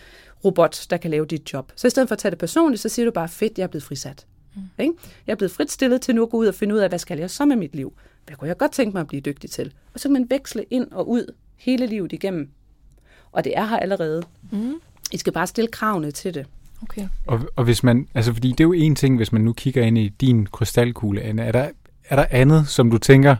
[0.44, 1.72] robot, der kan lave dit job.
[1.76, 3.68] Så i stedet for at tage det personligt, så siger du bare, fedt, jeg er
[3.68, 4.26] blevet frisat.
[4.54, 4.62] Mm.
[4.78, 4.92] Ikke?
[5.26, 7.18] Jeg er blevet fritstillet til nu at gå ud og finde ud af, hvad skal
[7.18, 7.92] jeg så med mit liv?
[8.26, 9.72] Hvad kunne jeg godt tænke mig at blive dygtig til?
[9.94, 12.50] Og så kan man veksle ind og ud hele livet igennem.
[13.32, 14.22] Og det er her allerede.
[14.50, 14.74] Mm.
[15.12, 16.46] I skal bare stille kravene til det.
[16.82, 17.08] Okay.
[17.26, 19.82] Og, og hvis man, altså fordi det er jo en ting, hvis man nu kigger
[19.82, 21.70] ind i din krystalkugle, Anne, er der,
[22.04, 23.36] er der andet, som du tænker,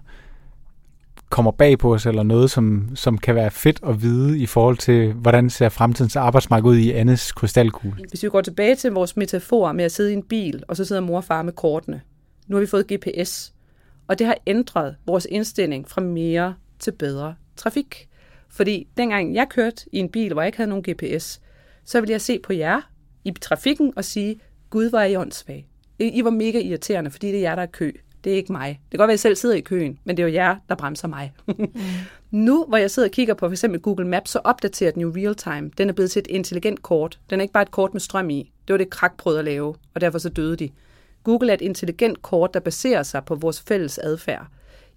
[1.31, 4.77] kommer bag på os, eller noget, som, som kan være fedt at vide i forhold
[4.77, 8.05] til, hvordan ser fremtidens arbejdsmarked ud i Annes krystalkugle?
[8.09, 10.85] Hvis vi går tilbage til vores metafor med at sidde i en bil, og så
[10.85, 12.01] sidder mor og far med kortene.
[12.47, 13.53] Nu har vi fået GPS,
[14.09, 18.09] og det har ændret vores indstilling fra mere til bedre trafik.
[18.49, 21.41] Fordi dengang jeg kørte i en bil, hvor jeg ikke havde nogen GPS,
[21.85, 22.81] så ville jeg se på jer
[23.25, 25.67] i trafikken og sige, Gud, var I åndssvage.
[25.99, 27.93] I var mega irriterende, fordi det er jer, der er kø.
[28.25, 28.69] Det er ikke mig.
[28.69, 30.57] Det kan godt være, at jeg selv sidder i køen, men det er jo jer,
[30.69, 31.33] der bremser mig.
[31.47, 31.69] mm.
[32.31, 33.65] Nu, hvor jeg sidder og kigger på f.eks.
[33.83, 35.71] Google Maps, så opdaterer den jo real time.
[35.79, 37.19] Den er blevet til et intelligent kort.
[37.31, 38.53] Den er ikke bare et kort med strøm i.
[38.69, 40.71] Det var det, krak prøvede at lave, og derfor så døde de.
[41.25, 44.47] Google er et intelligent kort, der baserer sig på vores fælles adfærd.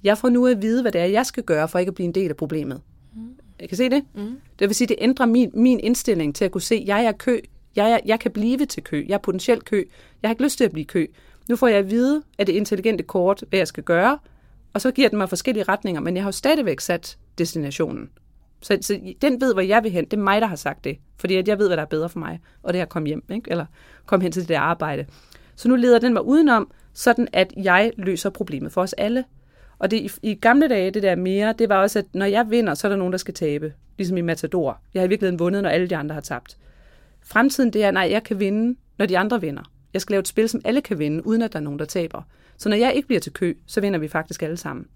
[0.04, 2.06] Jeg får nu at vide, hvad det er, jeg skal gøre, for ikke at blive
[2.08, 2.82] en del af problemet.
[3.16, 3.22] Mm.
[3.60, 4.04] Jeg kan se det?
[4.14, 4.40] Mm.
[4.60, 7.12] Det vil sige, det ændrer min, min indstilling til at kunne se, at jeg er
[7.12, 7.40] kø.
[7.76, 9.06] Jeg, er, jeg kan blive til kø.
[9.08, 9.84] Jeg er potentielt kø.
[10.22, 11.08] Jeg har ikke lyst til at blive kø.
[11.50, 14.20] Nu får jeg at vide, at det intelligente kort, hvad jeg skal gøre,
[14.74, 18.10] og så giver den mig forskellige retninger, men jeg har jo stadigvæk sat destinationen.
[18.62, 20.06] Så, så den ved, hvor jeg vil hen.
[20.06, 20.98] Det er mig, der har sagt det.
[21.18, 22.40] Fordi at jeg ved, hvad der er bedre for mig.
[22.64, 23.52] Og det er at komme hjem, ikke?
[23.52, 23.66] eller
[24.06, 25.06] komme hen til det der arbejde.
[25.56, 29.24] Så nu leder den mig udenom, sådan at jeg løser problemet for os alle.
[29.80, 32.46] Og det i, i gamle dage, det der mere, det var også, at når jeg
[32.50, 33.74] vinder, så er der nogen, der skal tabe.
[33.98, 34.82] Ligesom i Matador.
[34.94, 36.58] Jeg har i virkeligheden vundet, når alle de andre har tabt.
[37.24, 39.64] Fremtiden, det er, nej, jeg kan vinde, når de andre vinder.
[39.94, 41.86] Jeg skal lave et spil, som alle kan vinde, uden at der er nogen, der
[41.86, 42.22] taber.
[42.58, 44.88] Så når jeg ikke bliver til kø, så vinder vi faktisk alle sammen.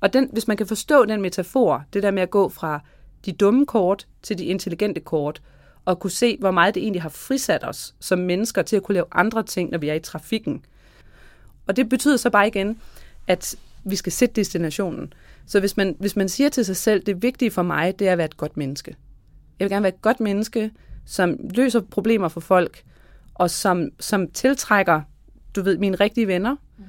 [0.00, 2.80] Og den, hvis man kan forstå den metafor, det der med at gå fra
[3.26, 5.42] de dumme kort til de intelligente kort,
[5.84, 8.92] og kunne se, hvor meget det egentlig har frisat os som mennesker til at kunne
[8.94, 10.64] lave andre ting, når vi er i trafikken.
[11.66, 12.80] Og det betyder så bare igen,
[13.26, 15.12] at vi skal sætte destinationen.
[15.46, 18.12] Så hvis man, hvis man siger til sig selv, det vigtige for mig, det er
[18.12, 18.96] at være et godt menneske.
[19.58, 20.70] Jeg vil gerne være et godt menneske,
[21.04, 22.82] som løser problemer for folk,
[23.38, 25.00] og som, som tiltrækker,
[25.56, 26.56] du ved, mine rigtige venner.
[26.78, 26.84] Mm.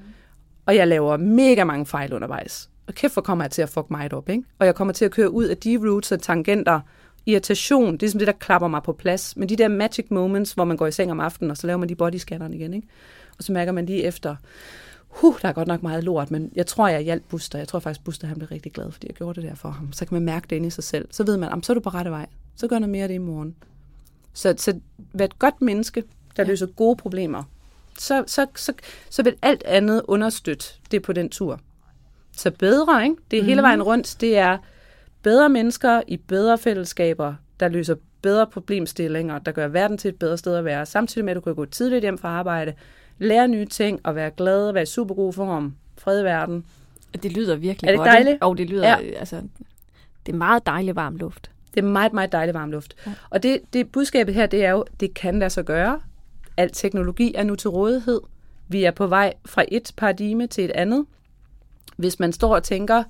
[0.66, 2.70] Og jeg laver mega mange fejl undervejs.
[2.88, 4.44] Og kæft, hvor kommer jeg til at fuck mig op, ikke?
[4.60, 6.80] Og jeg kommer til at køre ud af de roots og tangenter,
[7.26, 9.38] irritation, det er som det, der klapper mig på plads.
[9.38, 11.78] Men de der magic moments, hvor man går i seng om aftenen, og så laver
[11.78, 12.88] man de bodyscannerne igen, ikke?
[13.38, 14.36] Og så mærker man lige efter,
[15.08, 17.58] huh, der er godt nok meget lort, men jeg tror, jeg hjalp Buster.
[17.58, 19.94] Jeg tror faktisk, Buster han blev rigtig glad, fordi jeg gjorde det der for ham.
[19.94, 21.08] Så kan man mærke det inde i sig selv.
[21.12, 22.26] Så ved man, så er du på rette vej.
[22.56, 23.56] Så gør noget mere af det i morgen.
[24.34, 24.80] Så, så
[25.14, 26.04] vær et godt menneske,
[26.38, 26.50] der ja.
[26.50, 27.44] løser gode problemer.
[28.00, 28.74] Så, så, så,
[29.10, 31.60] så vil alt andet understøtte det på den tur.
[32.32, 33.16] Så bedre, ikke?
[33.32, 33.48] Det er mm.
[33.48, 34.18] hele vejen rundt.
[34.22, 34.58] Det er
[35.24, 40.38] bedre mennesker i bedre fællesskaber, der løser bedre problemstillinger, der gør verden til et bedre
[40.38, 42.74] sted at være, samtidig med, at du kan gå tidligt hjem fra arbejde,
[43.18, 46.66] lære nye ting og være glad og være i super god form, fred i verden.
[47.24, 48.08] Det lyder virkelig er det godt.
[48.08, 48.38] dejligt?
[48.42, 48.98] Og det lyder, ja.
[49.20, 49.42] altså,
[50.26, 51.52] det er meget dejlig varm luft.
[51.76, 52.96] Det er meget, meget dejlig varm luft.
[53.06, 53.12] Ja.
[53.30, 56.02] Og det, det budskabet her, det er jo, det kan lade sig gøre.
[56.58, 58.22] Al teknologi er nu til rådighed.
[58.68, 61.06] Vi er på vej fra et paradigme til et andet.
[61.98, 63.04] Hvis man står og tænker,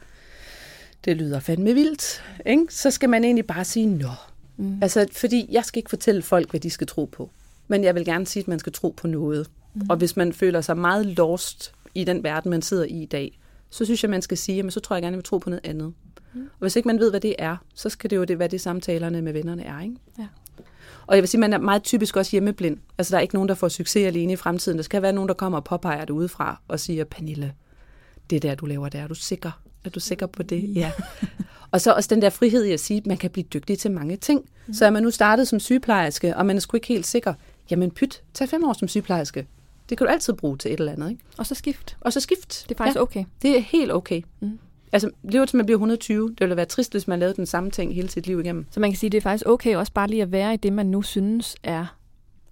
[1.06, 2.66] det lyder fandme vildt, ikke?
[2.70, 4.10] så skal man egentlig bare sige, nå.
[4.58, 4.80] Mm.
[4.82, 7.30] Altså, fordi jeg skal ikke fortælle folk, hvad de skal tro på.
[7.68, 9.50] Men jeg vil gerne sige, at man skal tro på noget.
[9.74, 9.82] Mm.
[9.90, 13.40] Og hvis man føler sig meget lost i den verden, man sidder i i dag,
[13.70, 15.38] så synes jeg, man skal sige, at så tror jeg gerne, at jeg vil tro
[15.38, 15.94] på noget andet.
[16.34, 16.42] Mm.
[16.42, 18.62] Og hvis ikke man ved, hvad det er, så skal det jo det, hvad det
[18.62, 19.82] samtalerne med vennerne er.
[19.82, 19.96] Ikke?
[20.20, 20.28] Ja.
[21.08, 22.78] Og jeg vil sige, man er meget typisk også hjemmeblind.
[22.98, 24.78] Altså, der er ikke nogen, der får succes alene i fremtiden.
[24.78, 27.54] Der skal være nogen, der kommer og påpeger det udefra og siger, Pernille,
[28.30, 29.62] det der, du laver, der er du sikker?
[29.86, 30.76] Er du sikker på det?
[30.76, 30.92] Ja.
[31.72, 33.92] og så også den der frihed i at sige, at man kan blive dygtig til
[33.92, 34.46] mange ting.
[34.68, 34.74] Mm.
[34.74, 37.34] Så er man nu startet som sygeplejerske, og man er sgu ikke helt sikker,
[37.72, 39.48] jamen pyt, tag fem år som sygeplejerske.
[39.90, 41.10] Det kan du altid bruge til et eller andet.
[41.10, 41.24] Ikke?
[41.38, 41.98] Og så skift.
[42.02, 42.66] Og så skift.
[42.70, 43.26] Det er faktisk ja, okay.
[43.42, 44.22] Det er helt okay.
[44.40, 44.60] Mm.
[44.94, 46.30] Altså, lever til man bliver 120.
[46.30, 48.66] Det ville være trist, hvis man lavede den samme ting hele sit liv igennem.
[48.72, 50.74] Så man kan sige, det er faktisk okay også bare lige at være i det,
[50.74, 51.86] man nu synes er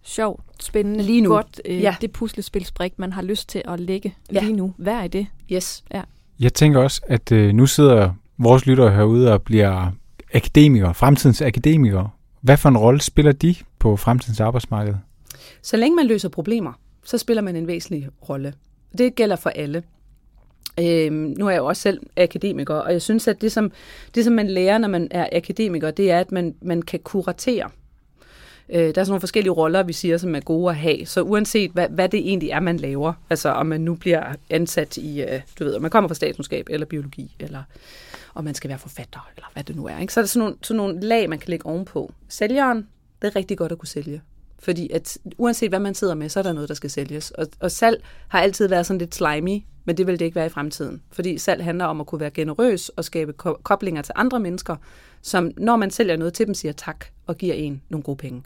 [0.04, 1.30] sjovt, spændende, lige nu.
[1.30, 1.62] godt.
[1.66, 1.96] Øh, ja.
[2.02, 4.42] Det puslespilsbrik, man har lyst til at lægge ja.
[4.42, 4.74] lige nu.
[4.78, 5.28] Vær i det.
[5.52, 5.84] Yes.
[5.94, 6.02] Ja.
[6.40, 9.92] Jeg tænker også, at øh, nu sidder vores lyttere herude og bliver
[10.34, 12.10] akademikere, fremtidens akademikere.
[12.42, 14.94] Hvad for en rolle spiller de på fremtidens arbejdsmarked?
[15.62, 18.54] Så længe man løser problemer, så spiller man en væsentlig rolle.
[18.98, 19.84] Det gælder for alle.
[20.80, 23.72] Øh, nu er jeg jo også selv akademiker, og jeg synes, at det som,
[24.16, 27.70] det, som man lærer, når man er akademiker, det er, at man, man kan kuratere.
[28.70, 31.06] Øh, der er sådan nogle forskellige roller, vi siger, som er gode at have.
[31.06, 34.98] Så uanset, hvad, hvad det egentlig er, man laver, altså om man nu bliver ansat
[34.98, 37.64] i, øh, du ved, om man kommer fra statskundskab eller biologi, eller
[38.36, 40.00] om man skal være forfatter, eller hvad det nu er.
[40.00, 40.14] Ikke?
[40.14, 42.14] Så er der sådan nogle, sådan nogle lag, man kan lægge ovenpå.
[42.30, 42.88] Sælgeren,
[43.22, 44.22] det er rigtig godt at kunne sælge.
[44.60, 47.32] Fordi at uanset hvad man sidder med, så er der noget, der skal sælges.
[47.32, 50.46] Og, og salg har altid været sådan lidt slimy, men det vil det ikke være
[50.46, 51.02] i fremtiden.
[51.12, 54.76] Fordi salg handler om at kunne være generøs og skabe ko- koblinger til andre mennesker,
[55.22, 58.44] som når man sælger noget til dem, siger tak og giver en nogle gode penge.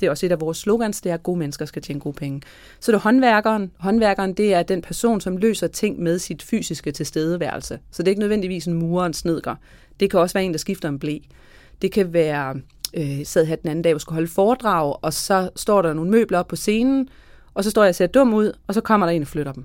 [0.00, 2.16] Det er også et af vores slogans, det er, at gode mennesker skal tjene gode
[2.16, 2.42] penge.
[2.80, 3.70] Så det er håndværkeren.
[3.78, 7.78] Håndværkeren, det er den person, som løser ting med sit fysiske tilstedeværelse.
[7.90, 9.54] Så det er ikke nødvendigvis en murer en snedker.
[10.00, 11.18] Det kan også være en, der skifter en blæ.
[11.82, 12.54] Det kan være
[12.94, 16.10] øh, sad her den anden dag og skulle holde foredrag, og så står der nogle
[16.10, 17.08] møbler op på scenen,
[17.54, 19.52] og så står jeg og ser dum ud, og så kommer der en og flytter
[19.52, 19.64] dem.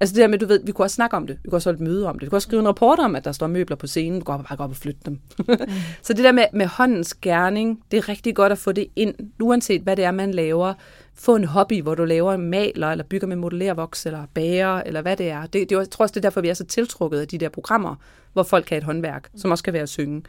[0.00, 1.38] Altså det der med, du ved, vi kunne også snakke om det.
[1.42, 2.22] Vi kunne også holde et møde om det.
[2.22, 4.18] Vi kunne også skrive en rapport om, at der står møbler på scenen.
[4.18, 5.20] Du går bare op og flytte dem.
[5.38, 5.56] mm.
[6.02, 9.14] så det der med, med håndens gerning, det er rigtig godt at få det ind,
[9.40, 10.74] uanset hvad det er, man laver.
[11.14, 15.16] Få en hobby, hvor du laver maler, eller bygger med modellervoks, eller bager, eller hvad
[15.16, 15.42] det er.
[15.42, 17.48] Det, det, jeg tror også, det er derfor, vi er så tiltrukket af de der
[17.48, 17.94] programmer,
[18.32, 20.22] hvor folk kan et håndværk, som også kan være at synge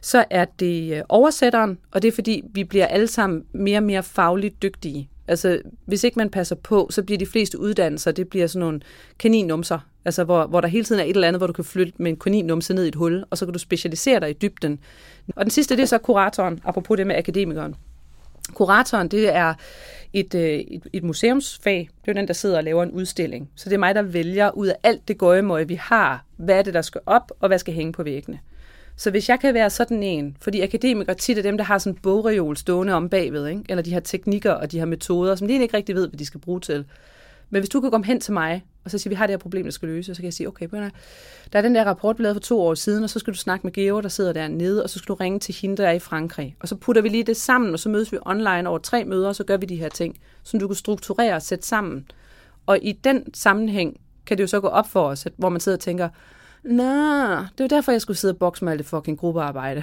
[0.00, 3.82] så er det øh, oversætteren, og det er fordi, vi bliver alle sammen mere og
[3.82, 5.08] mere fagligt dygtige.
[5.28, 8.80] Altså, hvis ikke man passer på, så bliver de fleste uddannelser, det bliver sådan nogle
[9.18, 11.92] kaninumser, altså hvor, hvor der hele tiden er et eller andet, hvor du kan flytte
[11.96, 14.78] med en kaninumse ned i et hul, og så kan du specialisere dig i dybden.
[15.36, 17.74] Og den sidste, det er så kuratoren, apropos det med akademikeren.
[18.54, 19.54] Kuratoren, det er
[20.12, 21.88] et, øh, et, et museumsfag.
[22.04, 23.50] Det er den, der sidder og laver en udstilling.
[23.54, 26.62] Så det er mig, der vælger ud af alt det gøjemøje, vi har, hvad er
[26.62, 28.38] det, der skal op, og hvad skal hænge på væggene.
[28.98, 31.92] Så hvis jeg kan være sådan en, fordi akademikere tit er dem, der har sådan
[31.92, 33.62] en bogreol stående om bagved, ikke?
[33.68, 36.26] eller de har teknikker og de har metoder, som de ikke rigtig ved, hvad de
[36.26, 36.84] skal bruge til.
[37.50, 39.38] Men hvis du kan komme hen til mig, og så sige, vi har det her
[39.38, 40.68] problem, der skal løse, så kan jeg sige, okay,
[41.52, 43.38] der er den der rapport, vi lavede for to år siden, og så skal du
[43.38, 45.92] snakke med Geo, der sidder dernede, og så skal du ringe til hende, der er
[45.92, 46.56] i Frankrig.
[46.60, 49.28] Og så putter vi lige det sammen, og så mødes vi online over tre møder,
[49.28, 52.10] og så gør vi de her ting, som du kan strukturere og sætte sammen.
[52.66, 55.60] Og i den sammenhæng kan det jo så gå op for os, at, hvor man
[55.60, 56.08] sidder og tænker,
[56.64, 59.82] Nå, det var derfor, jeg skulle sidde og bokse med alt det fucking gruppearbejde.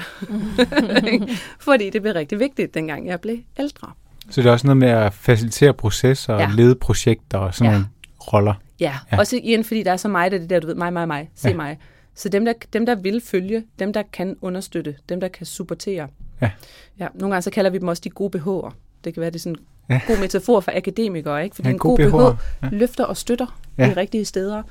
[1.60, 3.92] Fordi det blev rigtig vigtigt, dengang jeg blev ældre.
[4.30, 6.50] Så det er også noget med at facilitere processer og Ja.
[6.56, 7.78] lede projekter og sådan Ja.
[7.78, 7.88] nogle
[8.34, 8.54] roller.
[8.80, 9.18] Ja, Ja.
[9.20, 11.30] også igen, fordi der er så meget af det der, du ved, mig, mig, mig,
[11.36, 11.56] se Ja.
[11.56, 11.78] mig.
[12.16, 16.08] Så dem der, dem, der vil følge, dem, der kan understøtte, dem, der kan supportere.
[16.42, 16.52] Ja.
[17.00, 18.74] ja nogle gange så kalder vi dem også de gode BH'er.
[19.04, 20.02] Det kan være, det er sådan en Ja.
[20.08, 21.56] god metafor for akademikere, ikke?
[21.56, 22.40] Fordi Ja, en god, god BH.
[22.64, 22.70] Ja.
[22.78, 23.86] løfter og støtter ja.
[23.86, 24.64] de rigtige steder.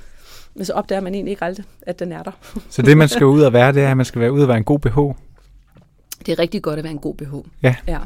[0.54, 2.30] Men så opdager man egentlig ikke aldrig, at den er der.
[2.70, 4.48] Så det, man skal ud og være, det er, at man skal være ud og
[4.48, 4.98] være en god BH.
[6.26, 7.34] Det er rigtig godt at være en god BH.
[7.62, 7.74] Ja.
[7.86, 7.98] ja.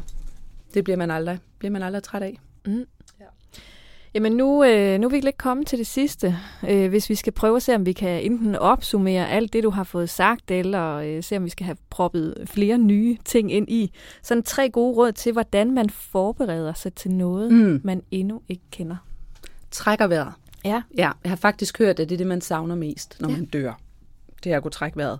[0.73, 2.39] Det bliver man aldrig, bliver man aldrig træt af.
[4.13, 6.37] Jamen nu, øh, nu er vi ikke kommet til det sidste.
[6.69, 9.69] Øh, hvis vi skal prøve at se, om vi kan enten opsummere alt det, du
[9.69, 13.69] har fået sagt, eller øh, se, om vi skal have proppet flere nye ting ind
[13.69, 13.91] i.
[14.23, 17.81] Sådan tre gode råd til, hvordan man forbereder sig til noget, Mm.
[17.83, 18.95] man endnu ikke kender.
[19.71, 20.33] Trækker vejret.
[20.65, 20.81] Ja.
[20.97, 23.35] Ja, jeg har faktisk hørt, at det er det, man savner mest, når Ja.
[23.35, 23.73] man dør.
[24.43, 25.19] Det er at kunne trække vejret.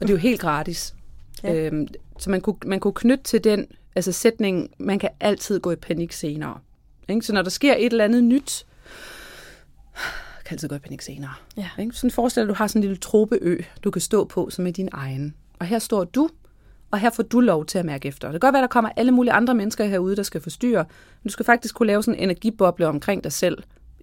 [0.00, 0.94] det er jo helt gratis.
[1.42, 1.54] Ja.
[1.54, 1.88] Øhm,
[2.18, 3.66] så man kunne, man kunne knytte til den
[3.96, 6.58] altså sætning, man kan altid gå i panik senere.
[7.08, 7.22] Ikke?
[7.26, 8.66] Så når der sker et eller andet nyt,
[10.44, 11.30] kan altid gå i panik senere.
[11.56, 11.68] Ja.
[11.78, 11.92] Ikke?
[11.96, 14.66] Sådan forestil dig, at du har sådan en lille tropeø, du kan stå på, som
[14.66, 15.34] er din egen.
[15.58, 16.28] Og her står du,
[16.90, 18.28] og her får du lov til at mærke efter.
[18.28, 20.84] Det kan godt være, at der kommer alle mulige andre mennesker herude, der skal forstyrre,
[21.22, 23.58] men du skal faktisk kunne lave sådan en energiboble omkring dig selv.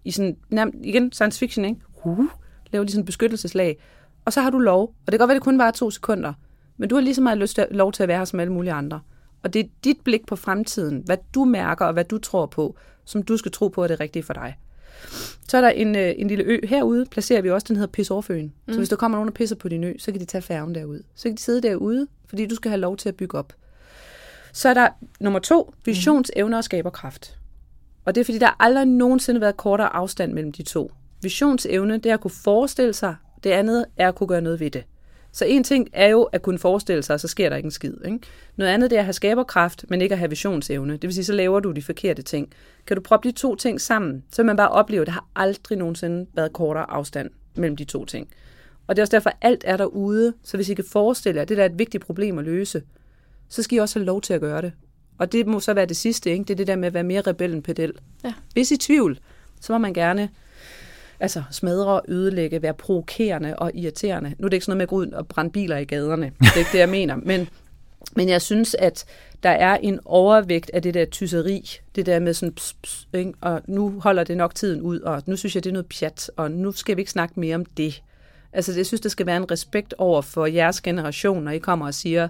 [0.08, 1.82] I sådan, nærmest, igen, science fiction, ikke?
[2.06, 2.26] Uh,
[2.72, 3.78] lave lige sådan et beskyttelseslag.
[4.26, 4.82] Og så har du lov.
[4.82, 6.34] Og det kan godt være, det kun var to sekunder.
[6.78, 8.54] Men du har lige så meget lyst til, lov til at være her som alle
[8.54, 9.00] mulige andre.
[9.44, 12.76] Og det er dit blik på fremtiden, hvad du mærker og hvad du tror på,
[13.06, 14.58] som du skal tro på er det rigtige for dig.
[15.48, 18.54] Så er der en, øh, en lille ø herude, placerer vi også, den hedder Pissoverføen.
[18.66, 18.74] Mm.
[18.74, 20.76] Så hvis der kommer nogen, der pisser på din ø, så kan de tage færgen
[20.76, 21.04] derude.
[21.16, 23.54] Så kan de sidde derude, fordi du skal have lov til at bygge op.
[24.54, 24.90] Så er der
[25.20, 27.38] nummer to, visionsevne og skaberkraft.
[28.08, 30.92] Og det er, fordi der aldrig nogensinde været kortere afstand mellem de to.
[31.22, 34.72] Visionsevne, det er at kunne forestille sig, det andet er at kunne gøre noget ved
[34.72, 34.84] det.
[35.32, 37.72] Så en ting er jo at kunne forestille sig, og så sker der ikke en
[37.72, 37.94] skid.
[38.06, 38.20] Ikke?
[38.56, 40.94] Noget andet det er at have skaberkraft, men ikke at have visionsevne.
[40.94, 42.50] Det vil sige, så laver du de forkerte ting.
[42.86, 45.28] Kan du proppe de to ting sammen, så vil man bare opleve, at der har
[45.36, 48.30] aldrig nogensinde været kortere afstand mellem de to ting.
[48.88, 50.34] Og det er også derfor, at alt er derude.
[50.44, 52.82] Så hvis I kan forestille jer, at det der er et vigtigt problem at løse,
[53.50, 54.72] så skal I også have lov til at gøre det.
[55.18, 56.44] Og det må så være det sidste, ikke?
[56.44, 57.94] Det er det der med at være mere rebel end pedel.
[58.24, 58.34] Ja.
[58.54, 59.20] Hvis I tvivl,
[59.62, 60.30] så må man gerne
[61.20, 64.36] altså, smadre, ødelægge, være provokerende og irriterende.
[64.40, 66.32] Nu er det ikke sådan noget med at gå ud og brænde biler i gaderne.
[66.40, 67.16] Det er ikke det, jeg mener.
[67.16, 67.50] Men,
[68.16, 69.06] men jeg synes, at
[69.44, 71.70] der er en overvægt af det der tysseri.
[71.96, 73.34] Det der med sådan, ps, ps, ikke?
[73.42, 76.32] og nu holder det nok tiden ud, og nu synes jeg, det er noget pjat,
[76.38, 78.04] og nu skal vi ikke snakke mere om det.
[78.54, 81.86] Altså, jeg synes, der skal være en respekt over for jeres generation, når I kommer
[81.86, 82.28] og siger,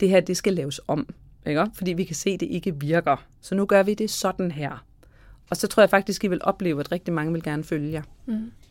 [0.00, 1.08] det her, det skal laves om.
[1.46, 1.66] Ikke?
[1.74, 3.24] Fordi vi kan se, at det ikke virker.
[3.40, 4.84] Så nu gør vi det sådan her.
[5.50, 8.02] Og så tror jeg faktisk, I vil opleve, at rigtig mange vil gerne følge jer.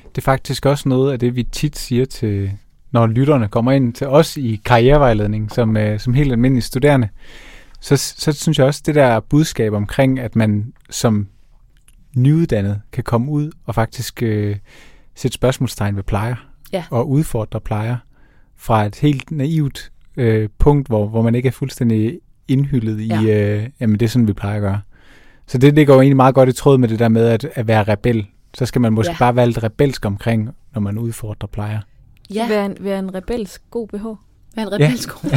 [0.03, 2.51] Det er faktisk også noget af det, vi tit siger til,
[2.91, 7.09] når lytterne kommer ind til os i karrierevejledning som, øh, som helt almindelige studerende.
[7.81, 11.27] Så, så synes jeg også, det der budskab omkring, at man som
[12.15, 14.55] nyuddannet kan komme ud og faktisk øh,
[15.15, 16.36] sætte spørgsmålstegn ved plejer
[16.73, 16.83] Ja.
[16.91, 17.97] og udfordre plejer
[18.55, 23.21] fra et helt naivt øh, punkt, hvor, hvor man ikke er fuldstændig indhyllet i, Ja.
[23.23, 24.82] øh, jamen det er sådan, vi plejer at gøre.
[25.47, 27.67] Så det, det går egentlig meget godt i tråd med det der med at, at
[27.67, 28.25] være rebel.
[28.53, 29.17] Så skal man måske Ja.
[29.19, 31.79] bare være lidt rebelsk omkring, når man udfordrer plejer.
[32.34, 32.47] Ja.
[32.47, 34.03] Være, en, være en rebelsk god BH.
[34.56, 35.29] Vær en rebelsk ja.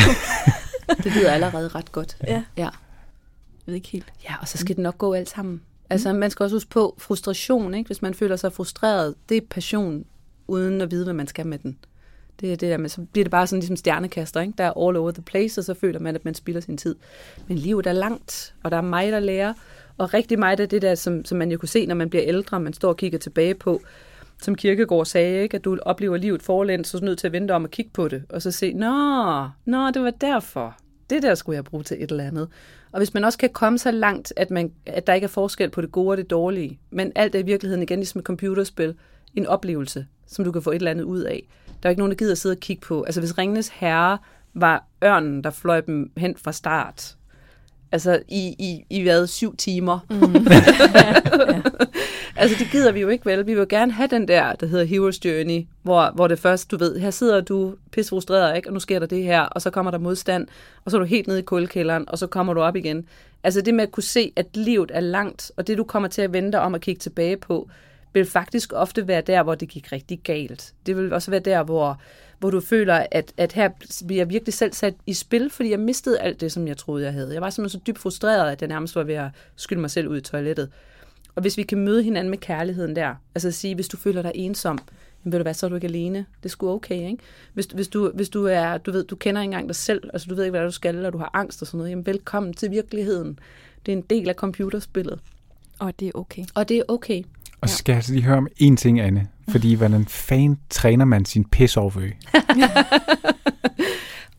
[1.04, 2.16] Det lyder allerede ret godt.
[2.26, 2.42] Ja.
[2.56, 2.62] Ja.
[2.64, 2.70] Jeg
[3.66, 4.12] ved ikke helt.
[4.30, 5.60] Ja, og så skal det nok gå alt sammen.
[5.90, 7.88] Altså, man skal også huske på frustration, ikke?
[7.88, 10.04] Hvis man føler sig frustreret, det er passion,
[10.48, 11.76] uden at vide, hvad man skal med den.
[12.40, 14.54] Det er det der med, så bliver det bare sådan ligesom stjernekaster, ikke?
[14.58, 16.94] Der er all over the place, og så føler man, at man spilder sin tid.
[17.48, 19.54] Men livet er langt, og der er mig, der lærer.
[19.98, 22.24] Og rigtig meget af det der, som, som man jo kunne se, når man bliver
[22.26, 23.80] ældre, man står og kigger tilbage på,
[24.42, 25.56] som Kirkegaard sagde, ikke?
[25.56, 27.90] at du oplever livet forlænt, så er du nødt til at vente om at kigge
[27.94, 30.76] på det, og så se, nå, nå, det var derfor.
[31.10, 32.48] Det der skulle jeg bruge til et eller andet.
[32.92, 35.70] Og hvis man også kan komme så langt, at, man, at der ikke er forskel
[35.70, 38.94] på det gode og det dårlige, men alt er i virkeligheden igen ligesom et computerspil,
[39.34, 41.48] en oplevelse, som du kan få et eller andet ud af.
[41.82, 43.02] Der er ikke nogen, der gider at sidde og kigge på.
[43.02, 44.18] Altså hvis Ringnes Herre
[44.54, 47.16] var ørnen, der fløj dem hen fra start,
[47.92, 49.98] altså i, i, i hvad, syv timer.
[50.10, 50.16] Mm.
[52.40, 53.46] altså det gider vi jo ikke vel.
[53.46, 56.70] Vi vil jo gerne have den der, der hedder Hero's Journey, hvor, hvor det først,
[56.70, 58.68] du ved, her sidder du pisse frustreret, ikke?
[58.68, 60.46] og nu sker der det her, og så kommer der modstand,
[60.84, 63.06] og så er du helt nede i kuldekælderen, og så kommer du op igen.
[63.44, 66.22] Altså det med at kunne se, at livet er langt, og det du kommer til
[66.22, 67.68] at vente om at kigge tilbage på,
[68.16, 70.74] vil faktisk ofte være der, hvor det gik rigtig galt.
[70.86, 72.00] Det vil også være der, hvor,
[72.38, 73.70] hvor du føler, at, at her
[74.06, 77.04] bliver jeg virkelig selv sat i spil, fordi jeg mistede alt det, som jeg troede,
[77.04, 77.32] jeg havde.
[77.34, 80.08] Jeg var simpelthen så dybt frustreret, at jeg nærmest var ved at skylde mig selv
[80.08, 80.70] ud i toilettet.
[81.34, 84.22] Og hvis vi kan møde hinanden med kærligheden der, altså at sige, hvis du føler
[84.22, 84.78] dig ensom,
[85.22, 86.18] men ved du hvad, så er du ikke alene.
[86.18, 87.18] Det er sgu okay, ikke?
[87.54, 90.26] Hvis, hvis, du, hvis du er, du ved, du kender ikke engang dig selv, altså
[90.30, 92.54] du ved ikke, hvad du skal, og du har angst og sådan noget, jamen velkommen
[92.54, 93.38] til virkeligheden.
[93.86, 95.20] Det er en del af computerspillet.
[95.78, 96.44] Og det er okay.
[96.54, 97.22] Og det er okay.
[97.60, 99.28] Og så skal jeg altså lige høre om en ting, Anne.
[99.48, 101.90] Fordi hvordan fan træner man sin pis over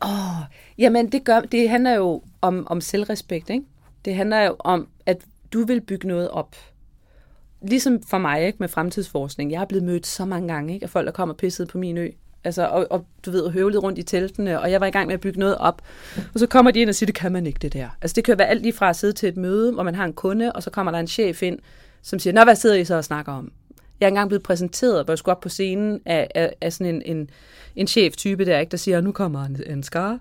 [0.01, 0.43] Åh, oh,
[0.77, 3.65] jamen det, gør, det handler jo om, om selvrespekt, ikke?
[4.05, 5.17] Det handler jo om, at
[5.53, 6.55] du vil bygge noget op.
[7.61, 9.51] Ligesom for mig ikke, med fremtidsforskning.
[9.51, 11.97] Jeg er blevet mødt så mange gange ikke, af folk, der kommer pisset på min
[11.97, 12.09] ø.
[12.43, 15.13] Altså, og, og du ved, høvlet rundt i teltene, og jeg var i gang med
[15.13, 15.81] at bygge noget op.
[16.33, 17.89] Og så kommer de ind og siger, det kan man ikke, det der.
[18.01, 20.05] Altså, det kan være alt lige fra at sidde til et møde, hvor man har
[20.05, 21.59] en kunde, og så kommer der en chef ind,
[22.01, 23.51] som siger, nå, hvad sidder I så og snakker om?
[23.99, 26.95] Jeg er engang blevet præsenteret, hvor jeg skulle op på scenen af, af, af sådan
[26.95, 27.29] en, en,
[27.75, 30.19] en chef-type der, ikke, der siger, nu kommer en, en skar.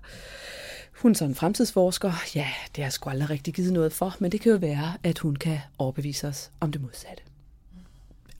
[1.01, 2.11] Hun er sådan en fremtidsforsker.
[2.35, 5.19] Ja, det har sgu aldrig rigtig givet noget for, men det kan jo være, at
[5.19, 7.23] hun kan overbevise os om det modsatte.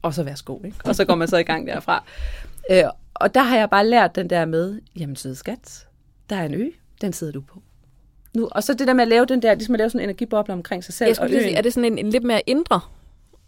[0.02, 0.78] Og så værsgo, ikke?
[0.86, 2.04] Og så går man så i gang derfra.
[2.72, 5.88] Øh, og der har jeg bare lært den der med, jamen søde skat,
[6.30, 6.70] der er en ø,
[7.02, 7.62] den sidder du på.
[8.34, 10.10] Nu, og så det der med at lave den der, ligesom at lave sådan en
[10.10, 11.08] energiboble omkring sig selv.
[11.08, 12.80] Jeg og sige, er det sådan en, en lidt mere indre?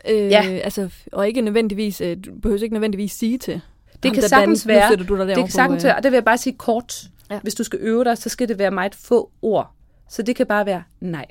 [0.10, 0.44] Øh, Ja.
[0.64, 3.62] Altså, og ikke nødvendigvis, øh, du behøver ikke nødvendigvis sige til.
[4.04, 4.96] Det kan sagtens nu være.
[4.96, 7.04] Du dig Det kan sagtens på, være, og det vil jeg bare sige kort.
[7.32, 7.40] Ja.
[7.40, 9.72] Hvis du skal øve dig, så skal det være meget få ord.
[10.10, 11.26] Så det kan bare være nej.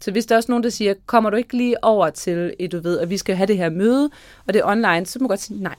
[0.00, 2.72] Så hvis der er også nogen, der siger, kommer du ikke lige over til, et,
[2.72, 4.10] du ved, at vi skal have det her møde,
[4.46, 5.74] og det er online, så må du godt sige nej.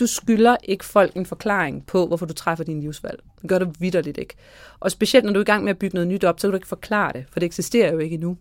[0.00, 3.20] Du skylder ikke folk en forklaring på, hvorfor du træffer din livsvalg.
[3.42, 4.34] Det gør du vidderligt ikke.
[4.80, 6.50] Og specielt når du er i gang med at bygge noget nyt op, så kan
[6.50, 8.36] du ikke forklare det, for det eksisterer jo ikke endnu.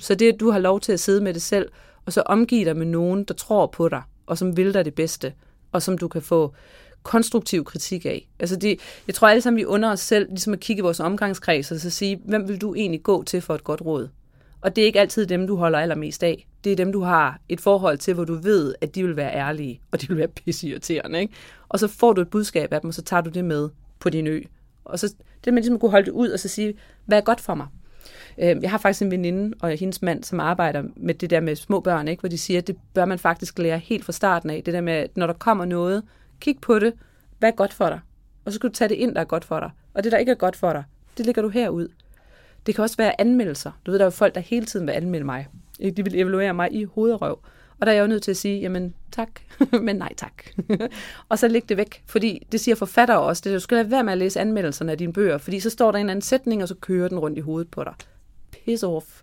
[0.00, 1.68] Så det, at du har lov til at sidde med det selv,
[2.06, 4.94] og så omgive dig med nogen, der tror på dig, og som vil dig det
[4.94, 5.32] bedste,
[5.72, 6.54] og som du kan få
[7.02, 8.28] konstruktiv kritik af.
[8.38, 11.00] Altså det, jeg tror alle sammen, vi under os selv, ligesom at kigge i vores
[11.00, 14.08] omgangskreds, og så sige, hvem vil du egentlig gå til for et godt råd?
[14.60, 16.46] Og det er ikke altid dem, du holder allermest af.
[16.64, 19.34] Det er dem, du har et forhold til, hvor du ved, at de vil være
[19.34, 21.20] ærlige, og de vil være pisseirriterende.
[21.20, 21.34] Ikke?
[21.68, 24.10] Og så får du et budskab af dem, og så tager du det med på
[24.10, 24.40] din ø.
[24.84, 25.14] Og så
[25.44, 27.54] det med ligesom at kunne holde det ud, og så sige, hvad er godt for
[27.54, 27.66] mig?
[28.38, 31.56] Øh, Jeg har faktisk en veninde og hendes mand, som arbejder med det der med
[31.56, 32.20] små børn, ikke?
[32.20, 34.62] hvor de siger, at det bør man faktisk lære helt fra starten af.
[34.66, 36.02] Det der med, at når der kommer noget,
[36.40, 36.92] kig på det,
[37.38, 38.00] hvad er godt for dig?
[38.44, 39.70] Og så skal du tage det ind, der er godt for dig.
[39.94, 40.84] Og det, der ikke er godt for dig,
[41.18, 41.88] det ligger du herud.
[42.66, 43.70] Det kan også være anmeldelser.
[43.86, 45.48] Du ved, der er jo folk, der hele tiden vil anmelde mig.
[45.80, 45.96] Ikke?
[45.96, 47.38] De vil evaluere mig i hovedrøv.
[47.80, 49.28] Og der er jeg jo nødt til at sige, jamen tak,
[49.86, 50.44] men nej tak.
[51.28, 53.90] og så læg det væk, fordi det siger forfatter også, det er, du skal lade
[53.90, 56.62] være med at læse anmeldelserne af dine bøger, fordi så står der en anden sætning,
[56.62, 57.94] og så kører den rundt i hovedet på dig.
[58.64, 59.22] Piss off.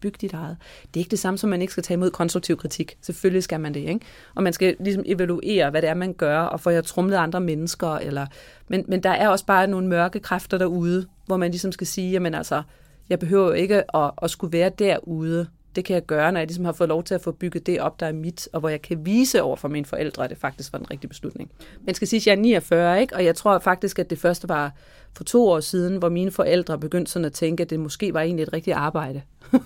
[0.00, 0.56] Byg dit eget.
[0.82, 2.96] Det er ikke det samme, som man ikke skal tage imod konstruktiv kritik.
[3.00, 4.00] Selvfølgelig skal man det, ikke?
[4.34, 7.40] Og man skal ligesom evaluere, hvad det er, man gør, og får jeg trumlet andre
[7.40, 7.88] mennesker.
[7.88, 8.26] Eller...
[8.68, 12.10] Men, men der er også bare nogle mørke kræfter derude, hvor man ligesom skal sige,
[12.10, 12.62] jamen altså,
[13.08, 15.46] jeg behøver jo ikke at, at skulle være derude.
[15.76, 17.80] Det kan jeg gøre, når jeg ligesom har fået lov til at få bygget det
[17.80, 20.38] op, der er mit, og hvor jeg kan vise over for mine forældre, at det
[20.38, 21.50] faktisk var den rigtige beslutning.
[21.86, 23.14] Men skal sige, at jeg er 49, ikke?
[23.16, 24.72] og jeg tror faktisk, at det første var
[25.16, 28.20] for to år siden, hvor mine forældre begyndte sådan at tænke, at det måske var
[28.20, 29.22] egentlig et rigtigt arbejde.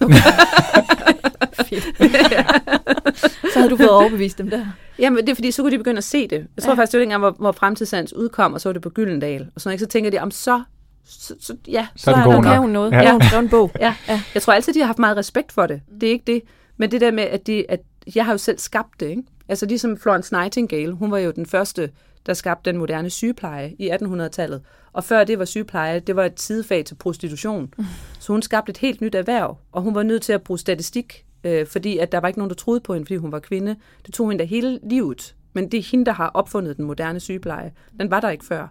[3.52, 4.66] Så havde du fået overbevist dem der.
[4.98, 6.46] Jamen, det er fordi, så kunne de begynde at se det.
[6.56, 6.78] Jeg tror Ja.
[6.78, 9.48] faktisk, det var dengang, hvor, hvor Fremtidssands udkom, og så var det på Gyldendal.
[9.54, 9.84] Og sådan, ikke?
[9.84, 10.62] så tænker de, om så,
[11.08, 12.44] så, så, ja, Så er den god nok.
[12.44, 12.92] kan hun noget.
[12.92, 13.02] Ja.
[13.02, 13.12] Ja.
[13.12, 13.70] Hun skrev en bog.
[13.80, 14.22] Ja, ja.
[14.34, 15.80] Jeg tror altid, de har haft meget respekt for det.
[16.00, 16.42] Det er ikke det.
[16.76, 17.80] Men det der med, at, de, at
[18.14, 19.22] jeg har jo selv skabt det, ikke?
[19.48, 21.90] Altså ligesom Florence Nightingale, hun var jo den første,
[22.26, 24.62] der skabte den moderne sygepleje i 1800-tallet.
[24.92, 27.74] Og før det var sygepleje, det var et sidefag til prostitution.
[28.20, 31.24] Så hun skabte et helt nyt erhverv, og hun var nødt til at bruge statistik,
[31.44, 33.76] øh, fordi at der var ikke nogen, der troede på hende, fordi hun var kvinde.
[34.06, 35.34] Det tog hende da hele livet.
[35.52, 37.72] Men det er hende, der har opfundet den moderne sygepleje.
[38.00, 38.68] Den var der ikke før.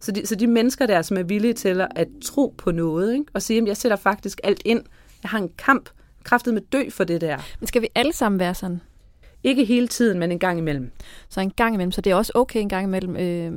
[0.00, 3.24] Så de, så de mennesker der, som er villige til at tro på noget, ikke?
[3.34, 4.82] og sige, at jeg sætter faktisk alt ind.
[5.22, 5.90] Jeg har en kamp,
[6.24, 7.38] kraftet med dø for det der.
[7.60, 8.80] Men skal vi alle sammen være sådan?
[9.44, 10.90] Ikke hele tiden, men en gang imellem.
[11.28, 13.16] Så en gang imellem, så det er også okay en gang imellem.
[13.16, 13.52] Øh,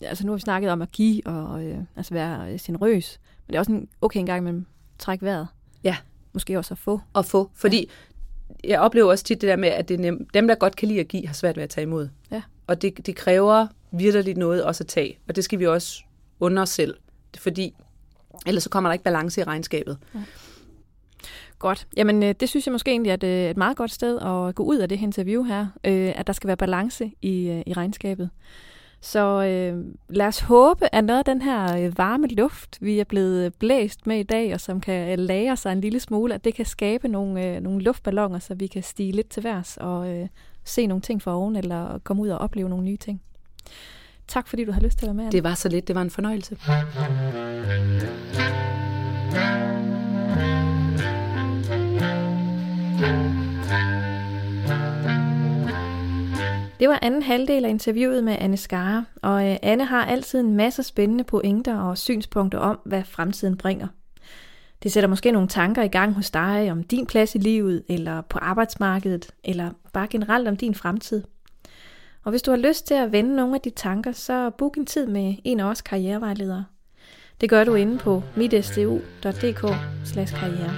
[0.00, 3.20] altså nu har vi snakket om at give og øh, altså være øh, generøs.
[3.46, 4.66] Men det er også en, okay en gang imellem
[4.98, 5.46] trække vejret.
[5.84, 5.96] Ja.
[6.32, 7.00] Måske også at få.
[7.14, 7.50] At få.
[7.54, 7.90] Fordi
[8.64, 10.88] jeg oplever også tit det der med, at det er nem, dem, der godt kan
[10.88, 12.08] lide at give, har svært ved at tage imod.
[12.30, 12.42] Ja.
[12.66, 15.18] Og det, det kræver vidderligt noget også at tage.
[15.28, 16.02] Og det skal vi også
[16.40, 16.94] under os selv.
[17.38, 17.74] Fordi
[18.46, 19.98] ellers så kommer der ikke balance i regnskabet.
[21.58, 21.86] Godt.
[21.96, 24.54] Jamen, øh, det synes jeg måske egentlig er et, øh, et meget godt sted at
[24.54, 25.66] gå ud af det her interview her.
[25.84, 28.30] Øh, at der skal være balance i, øh, i regnskabet.
[29.00, 33.54] Så øh, lad os håbe, at noget af den her varme luft, vi er blevet
[33.54, 36.66] blæst med i dag, og som kan lære sig en lille smule, at det kan
[36.66, 40.28] skabe nogle, øh, nogle luftballoner, så vi kan stige lidt til værs og øh,
[40.64, 43.22] se nogle ting for oven, eller komme ud og opleve nogle nye ting.
[44.28, 45.32] Tak fordi du har lyst til at være med.
[45.32, 45.88] Det var så lidt.
[45.88, 46.56] Det var en fornøjelse.
[56.80, 60.54] Det var anden halvdel af interviewet med Anne Skare, og øh, Anne har altid en
[60.54, 63.86] masse spændende pointer og synspunkter om, hvad fremtiden bringer.
[64.82, 68.20] Det sætter måske nogle tanker i gang hos dig om din plads i livet, eller
[68.20, 71.22] på arbejdsmarkedet, eller bare generelt om din fremtid.
[72.24, 74.86] Og hvis du har lyst til at vende nogle af de tanker, så book en
[74.86, 76.64] tid med en af os karrierevejledere.
[77.40, 80.74] Det gør du inde på mitstu.dk/karriere.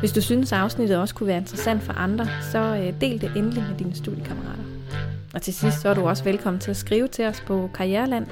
[0.00, 3.32] Hvis du synes, at afsnittet også kunne være interessant for andre, så øh, del det
[3.36, 4.62] endelig med dine studiekammerater.
[5.34, 8.26] Og til sidst så er du også velkommen til at skrive til os på karriereland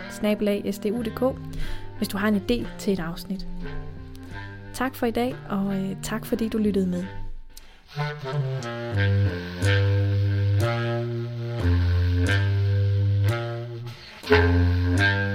[1.99, 3.47] hvis du har en idé til et afsnit.
[4.75, 7.05] Tak for i dag, og øh, tak fordi du lyttede med.
[12.27, 12.49] Thank
[14.31, 15.34] you.